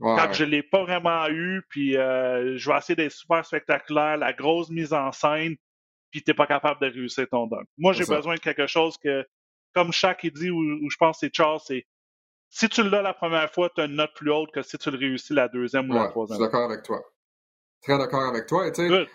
[0.01, 4.33] quand je l'ai pas vraiment eu, puis euh, je vais essayer d'être super spectaculaire, la
[4.33, 5.55] grosse mise en scène,
[6.11, 7.67] puis t'es pas capable de réussir ton dunk.
[7.79, 9.25] Moi, j'ai besoin de quelque chose que,
[9.75, 11.87] comme chaque dit, ou, je pense que c'est Charles, c'est
[12.51, 14.91] si tu l'as la première fois, tu as une note plus haute que si tu
[14.91, 16.39] le réussis la deuxième ou la troisième.
[16.39, 17.01] Je suis d'accord avec toi.
[17.83, 18.67] Très d'accord avec toi.
[18.67, 19.07] Et,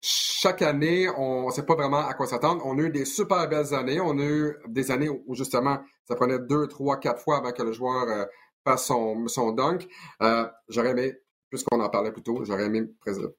[0.00, 2.62] chaque année, on ne sait pas vraiment à quoi s'attendre.
[2.64, 4.00] On a eu des super belles années.
[4.00, 7.62] On a eu des années où, justement, ça prenait deux, trois, quatre fois avant que
[7.62, 8.24] le joueur euh,
[8.64, 9.86] fasse son, son dunk.
[10.22, 11.14] Euh, j'aurais aimé,
[11.50, 12.84] puisqu'on en parlait plus tôt, j'aurais aimé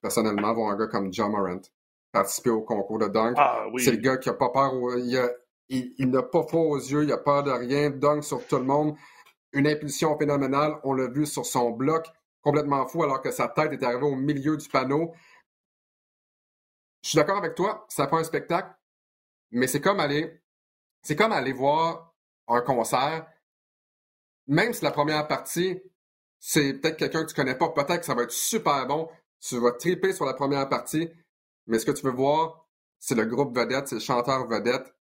[0.02, 1.62] personnellement voir un gars comme John Morant
[2.12, 3.36] participer au concours de dunk.
[3.38, 4.74] Ah, C'est le gars qui a pas peur.
[5.70, 8.58] Il, il, n'a pas froid aux yeux, il n'a peur de rien, dunk sur tout
[8.58, 8.96] le monde.
[9.54, 12.08] Une impulsion phénoménale, on l'a vu sur son bloc,
[12.42, 15.14] complètement fou, alors que sa tête est arrivée au milieu du panneau.
[17.02, 18.74] Je suis d'accord avec toi, ça fait un spectacle,
[19.52, 20.42] mais c'est comme aller,
[21.02, 22.14] c'est comme aller voir
[22.48, 23.28] un concert,
[24.48, 25.82] même si la première partie,
[26.40, 29.60] c'est peut-être quelqu'un que tu connais pas, peut-être que ça va être super bon, tu
[29.60, 31.10] vas triper sur la première partie,
[31.68, 32.68] mais ce que tu veux voir,
[33.00, 34.94] c'est le groupe vedette, c'est le chanteur vedette.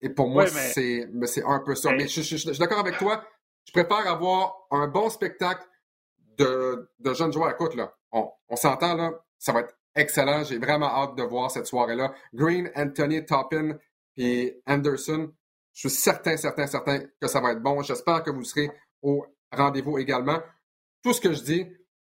[0.00, 1.92] Et pour moi, c'est, c'est un peu ça.
[1.92, 3.24] Mais je, suis d'accord avec toi.
[3.64, 5.66] Je préfère avoir un bon spectacle
[6.38, 7.50] de, de jeunes joueurs.
[7.50, 10.44] Écoute, là, on, on s'entend, là, ça va être excellent.
[10.44, 12.14] J'ai vraiment hâte de voir cette soirée-là.
[12.32, 13.76] Green, Anthony, Toppin
[14.16, 15.32] et Anderson.
[15.72, 17.82] Je suis certain, certain, certain que ça va être bon.
[17.82, 18.70] J'espère que vous serez
[19.02, 20.40] au rendez-vous également.
[21.02, 21.66] Tout ce que je dis,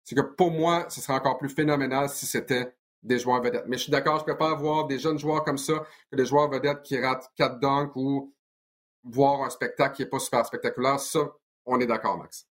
[0.04, 3.64] c'est que pour moi, ce serait encore plus phénoménal si c'était des joueurs vedettes.
[3.66, 6.50] Mais je suis d'accord, je préfère voir des jeunes joueurs comme ça que des joueurs
[6.50, 8.34] vedettes qui ratent quatre dunks ou
[9.04, 10.98] voir un spectacle qui n'est pas super spectaculaire.
[10.98, 11.20] Ça,
[11.64, 12.48] on est d'accord, Max.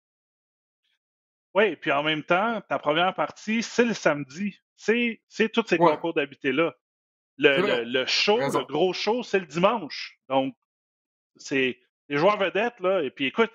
[1.54, 6.14] Oui, puis en même temps, ta première partie, c'est le samedi c'est tous ces concours
[6.14, 6.76] d'habiter-là.
[7.38, 10.20] Le, le, show, le gros show, c'est le dimanche.
[10.30, 10.56] Donc,
[11.36, 11.80] c'est
[12.10, 13.52] les joueurs vedettes, là, et puis écoute,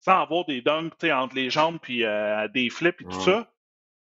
[0.00, 3.52] sans avoir des dunks entre les jambes puis euh, des flips et tout ça,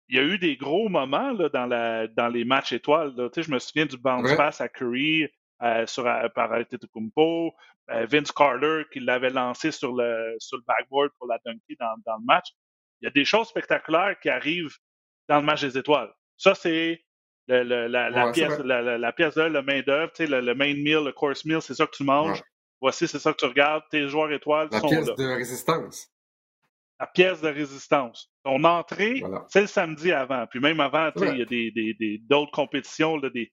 [0.09, 3.13] il y a eu des gros moments là, dans, la, dans les matchs étoiles.
[3.15, 3.29] Là.
[3.35, 5.27] Je me souviens du bounce pass à Curry
[5.61, 7.53] euh, sur, par Antetokounmpo,
[7.89, 11.95] euh, Vince Carter qui l'avait lancé sur le, sur le backboard pour la dunker dans,
[12.05, 12.49] dans le match.
[13.01, 14.77] Il y a des choses spectaculaires qui arrivent
[15.27, 16.11] dans le match des étoiles.
[16.37, 17.01] Ça, c'est
[17.47, 20.73] le, le, la, la, pièce, la, la, pièce de le main d'œuvre, le, le main
[20.73, 22.41] meal, le course meal, c'est ça que tu manges.
[22.81, 23.83] Voici, c'est ça que tu regardes.
[23.89, 25.15] Tes joueurs étoiles la sont pièce là.
[25.17, 26.09] de résistance.
[26.99, 28.31] La pièce de résistance.
[28.43, 30.45] Ton entrée, c'est le samedi avant.
[30.47, 33.51] Puis même avant, il y a des, des, des, d'autres compétitions, là, des,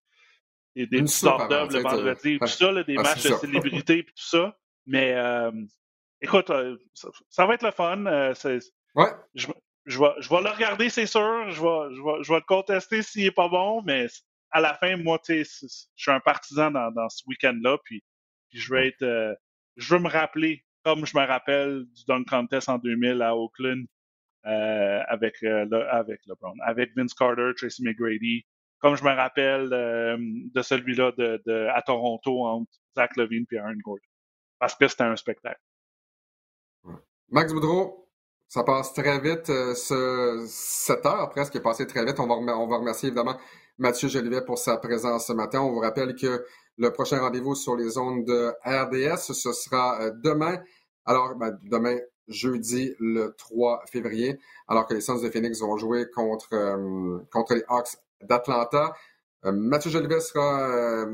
[0.74, 4.56] des, des le vendredi, tout ça, là, des ah, matchs de célébrité puis tout ça.
[4.86, 5.52] Mais euh,
[6.20, 8.04] écoute, euh, ça, ça, va être le fun.
[8.06, 8.34] Euh,
[8.94, 9.10] ouais.
[9.34, 9.46] Je,
[9.86, 11.50] je, vais, je vais le regarder, c'est sûr.
[11.50, 14.06] Je vais, je, vais, je vais le contester s'il est pas bon, mais
[14.50, 17.78] à la fin, moi, tu sais, je suis un partisan dans, dans ce week-end-là.
[17.84, 18.02] Puis,
[18.50, 19.02] puis je vais être.
[19.02, 19.34] Euh,
[19.76, 23.84] je veux me rappeler, comme je me rappelle du Dunk Contest en 2000 à Oakland
[24.46, 28.44] euh, avec, euh, le, avec LeBron, avec Vince Carter, Tracy McGrady,
[28.78, 33.58] comme je me rappelle euh, de celui-là de, de, à Toronto entre Zach Levine et
[33.58, 34.02] Aaron Gordon.
[34.58, 35.60] Parce que c'était un spectacle.
[37.30, 38.03] Max Boudreau,
[38.54, 39.50] ça passe très vite.
[39.50, 42.20] Euh, ce 7 heures presque est passé très vite.
[42.20, 43.36] On va, on va remercier évidemment
[43.78, 45.60] Mathieu Jolivet pour sa présence ce matin.
[45.60, 46.46] On vous rappelle que
[46.78, 50.60] le prochain rendez-vous sur les zones de RDS, ce sera euh, demain.
[51.04, 51.98] Alors, ben, demain,
[52.28, 54.38] jeudi, le 3 février,
[54.68, 58.94] alors que les Suns de Phoenix vont jouer contre, euh, contre les Hawks d'Atlanta.
[59.46, 61.04] Euh, Mathieu Jolivet sera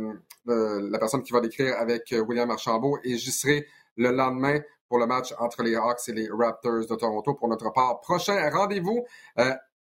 [0.45, 3.67] la personne qui va l'écrire avec William Archambault et j'y serai
[3.97, 4.61] le lendemain
[4.91, 8.01] pour le match entre les Hawks et les Raptors de Toronto pour notre part.
[8.01, 9.05] Prochain rendez-vous,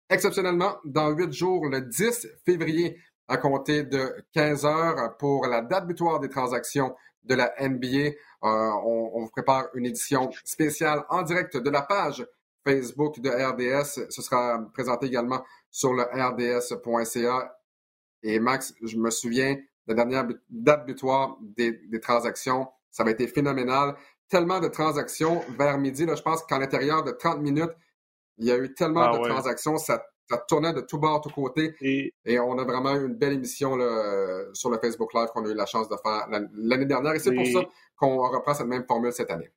[0.08, 5.86] exceptionnellement, dans huit jours, le 10 février, à compter de 15 heures pour la date
[5.86, 6.94] butoir des transactions
[7.24, 7.86] de la NBA.
[7.96, 12.26] Euh, on, vous prépare une édition spéciale en direct de la page
[12.64, 14.10] Facebook de RDS.
[14.10, 17.58] Ce sera présenté également sur le rds.ca.
[18.22, 22.68] Et Max, je me souviens la dernière date butoir des, des transactions.
[22.90, 23.94] Ça avait été phénoménal.
[24.28, 26.04] Tellement de transactions vers midi.
[26.06, 27.72] Là, je pense qu'à l'intérieur de 30 minutes,
[28.38, 29.28] il y a eu tellement ah de ouais.
[29.28, 29.78] transactions.
[29.78, 31.74] Ça ça tournait de tout bord, tout côté.
[31.80, 35.44] Et, et on a vraiment eu une belle émission là, sur le Facebook Live qu'on
[35.46, 37.14] a eu la chance de faire l'année dernière.
[37.14, 37.64] Et c'est pour ça
[37.96, 39.50] qu'on reprend cette même formule cette année.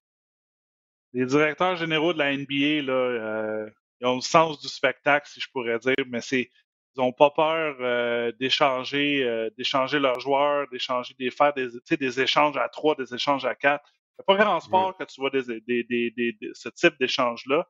[1.13, 5.39] Les directeurs généraux de la NBA, là, euh, ils ont le sens du spectacle, si
[5.39, 6.49] je pourrais dire, mais c'est
[6.95, 12.21] ils n'ont pas peur euh, d'échanger euh, d'échanger leurs joueurs, d'échanger, des faire des, des
[12.21, 13.89] échanges à trois, des échanges à quatre.
[14.19, 17.65] N'y a pas grand sport que tu vois des, des, des, des ce type d'échange-là.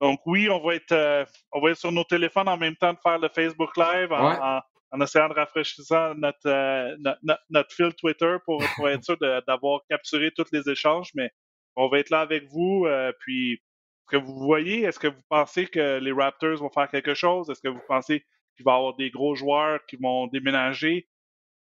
[0.00, 2.92] Donc oui, on va être euh, on va être sur nos téléphones en même temps
[2.92, 4.38] de faire le Facebook Live en, ouais.
[4.40, 4.60] en,
[4.92, 5.84] en essayant de rafraîchir
[6.16, 11.10] notre, euh, notre, notre, fil Twitter pour, pour être sûr d'avoir capturé tous les échanges.
[11.14, 11.30] Mais
[11.76, 12.86] on va être là avec vous.
[12.86, 16.88] Euh, puis est-ce que vous voyez, est-ce que vous pensez que les Raptors vont faire
[16.90, 17.48] quelque chose?
[17.48, 18.24] Est-ce que vous pensez
[18.56, 21.08] qu'il va y avoir des gros joueurs qui vont déménager?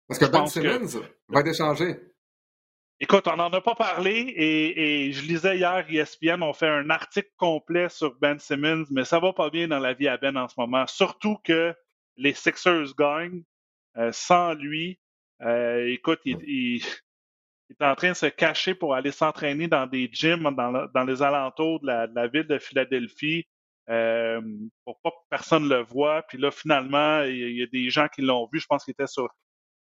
[0.07, 1.05] Parce que Ben Simmons que...
[1.29, 1.97] va être échangé.
[3.01, 6.91] Écoute, on n'en a pas parlé et, et, je lisais hier ESPN, on fait un
[6.91, 10.37] article complet sur Ben Simmons, mais ça va pas bien dans la vie à Ben
[10.37, 10.85] en ce moment.
[10.89, 11.73] Surtout que
[12.17, 13.45] les Sixers gagnent
[13.99, 14.99] euh, sans lui.
[15.43, 16.83] Euh, écoute, il,
[17.71, 21.79] est en train de se cacher pour aller s'entraîner dans des gyms dans, les alentours
[21.81, 23.47] de la, ville de Philadelphie
[23.91, 24.41] euh,
[24.85, 26.23] pour pas que personne le voit.
[26.23, 28.59] Puis là, finalement, il, il y a des gens qui l'ont vu.
[28.59, 29.29] Je pense qu'il était sur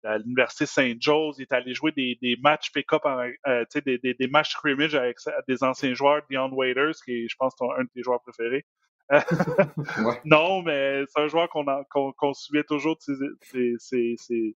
[0.04, 4.26] à l'université Saint-Jose, il est allé jouer des, des matchs pick-up, euh, des, des, des,
[4.28, 7.88] matchs scrimmage avec des anciens joueurs, Dion Waiters, qui est, je pense, ton, un de
[7.94, 8.64] tes joueurs préférés.
[9.10, 10.20] ouais.
[10.24, 12.96] Non, mais c'est un joueur qu'on qu qu suivait toujours.
[13.00, 14.54] C'est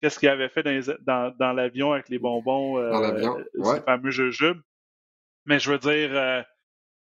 [0.00, 2.90] qu'est-ce qu'il avait fait dans, les, dans, dans l'avion avec les bonbons, euh,
[3.20, 3.76] dans ouais.
[3.76, 4.60] ces fameux jujubes.
[5.46, 6.42] Mais je veux dire, euh,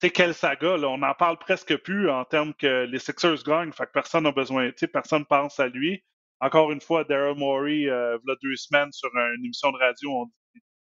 [0.02, 3.44] tu sais, quelle saga, là, on n'en parle presque plus en termes que les Sixers
[3.46, 6.04] gagnent, fait que personne n'a besoin, tu sais, personne pense à lui
[6.40, 9.78] encore une fois, Daryl Morey, euh, il y a deux semaines, sur une émission de
[9.78, 10.32] radio, on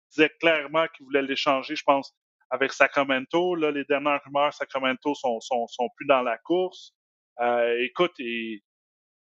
[0.09, 2.13] disait clairement qu'il voulait l'échanger, je pense,
[2.49, 3.55] avec Sacramento.
[3.55, 6.93] Là, les dernières rumeurs, Sacramento sont, sont, sont plus dans la course.
[7.39, 8.61] Euh, écoute, il,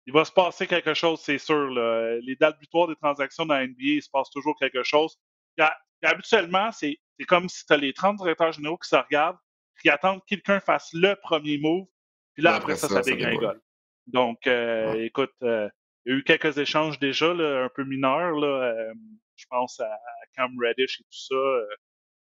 [0.06, 1.70] il, va se passer quelque chose, c'est sûr.
[1.70, 2.18] Là.
[2.20, 5.16] Les dates butoirs des transactions dans la NBA, il se passe toujours quelque chose.
[5.58, 5.62] Et,
[6.02, 6.98] habituellement, c'est
[7.28, 9.38] comme si tu as les 30 directeurs généraux qui se regardent,
[9.80, 11.86] qui attendent que quelqu'un fasse le premier move,
[12.34, 13.60] puis là, après, après ça, ça, ça dégringole.
[14.06, 15.06] Donc, euh, ouais.
[15.06, 15.68] écoute, euh,
[16.04, 18.32] il y a eu quelques échanges déjà, là, un peu mineurs.
[18.32, 18.94] Là, euh,
[19.36, 19.98] je pense à
[20.36, 21.66] Cam Reddish et tout ça, euh,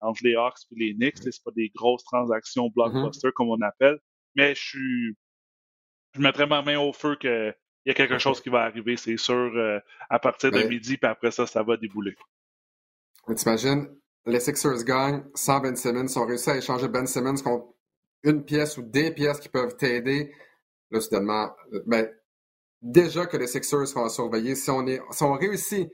[0.01, 1.17] entre les Hawks et les Knicks.
[1.17, 3.34] C'est pas des grosses transactions blockbuster mm -hmm.
[3.34, 3.99] comme on appelle.
[4.36, 5.17] Mais je suis.
[6.15, 7.53] Je mettrais ma main au feu qu'il
[7.86, 8.23] y a quelque okay.
[8.23, 10.67] chose qui va arriver, c'est sûr, euh, à partir de Mais...
[10.67, 12.15] midi, puis après ça, ça va débouler.
[13.36, 13.88] T'imagines,
[14.25, 17.67] les Sixers gagnent sans Ben Simmons, ont réussi à échanger Ben Simmons contre
[18.23, 20.34] une pièce ou des pièces qui peuvent t'aider
[20.91, 21.55] là, soudainement,
[21.86, 22.09] ben,
[22.82, 25.89] déjà que les Sixers seront surveillés, si on, est, si on réussit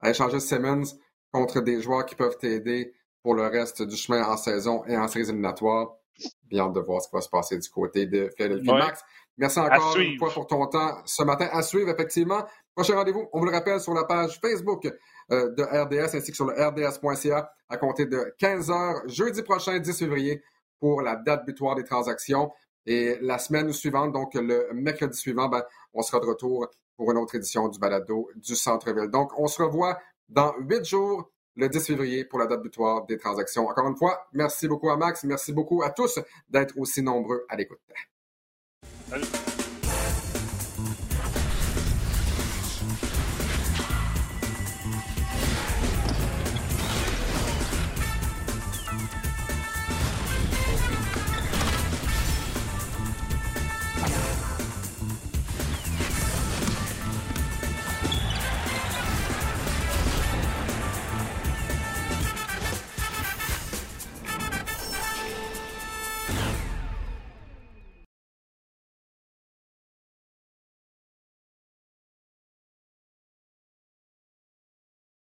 [0.00, 0.84] à échanger Simmons
[1.32, 5.08] contre des joueurs qui peuvent t'aider pour le reste du chemin en saison et en
[5.08, 5.96] séries éliminatoires,
[6.44, 8.70] bien hâte de voir ce qui va se passer du côté de Philadelphie.
[8.70, 9.02] Max,
[9.36, 11.48] merci encore une fois pour ton temps ce matin.
[11.52, 12.44] À suivre, effectivement.
[12.74, 14.86] Prochain rendez-vous, on vous le rappelle, sur la page Facebook
[15.30, 19.98] euh, de RDS ainsi que sur le rds.ca à compter de 15h jeudi prochain, 10
[19.98, 20.42] février,
[20.80, 22.50] pour la date butoir des transactions.
[22.86, 25.62] Et la semaine suivante, donc le mercredi suivant, ben,
[25.94, 29.10] on sera de retour pour une autre édition du balado du Centre-Ville.
[29.10, 33.18] Donc, on se revoit dans huit jours, le 10 février, pour la date butoir des
[33.18, 33.66] transactions.
[33.66, 36.18] Encore une fois, merci beaucoup à Max, merci beaucoup à tous
[36.48, 37.80] d'être aussi nombreux à l'écoute.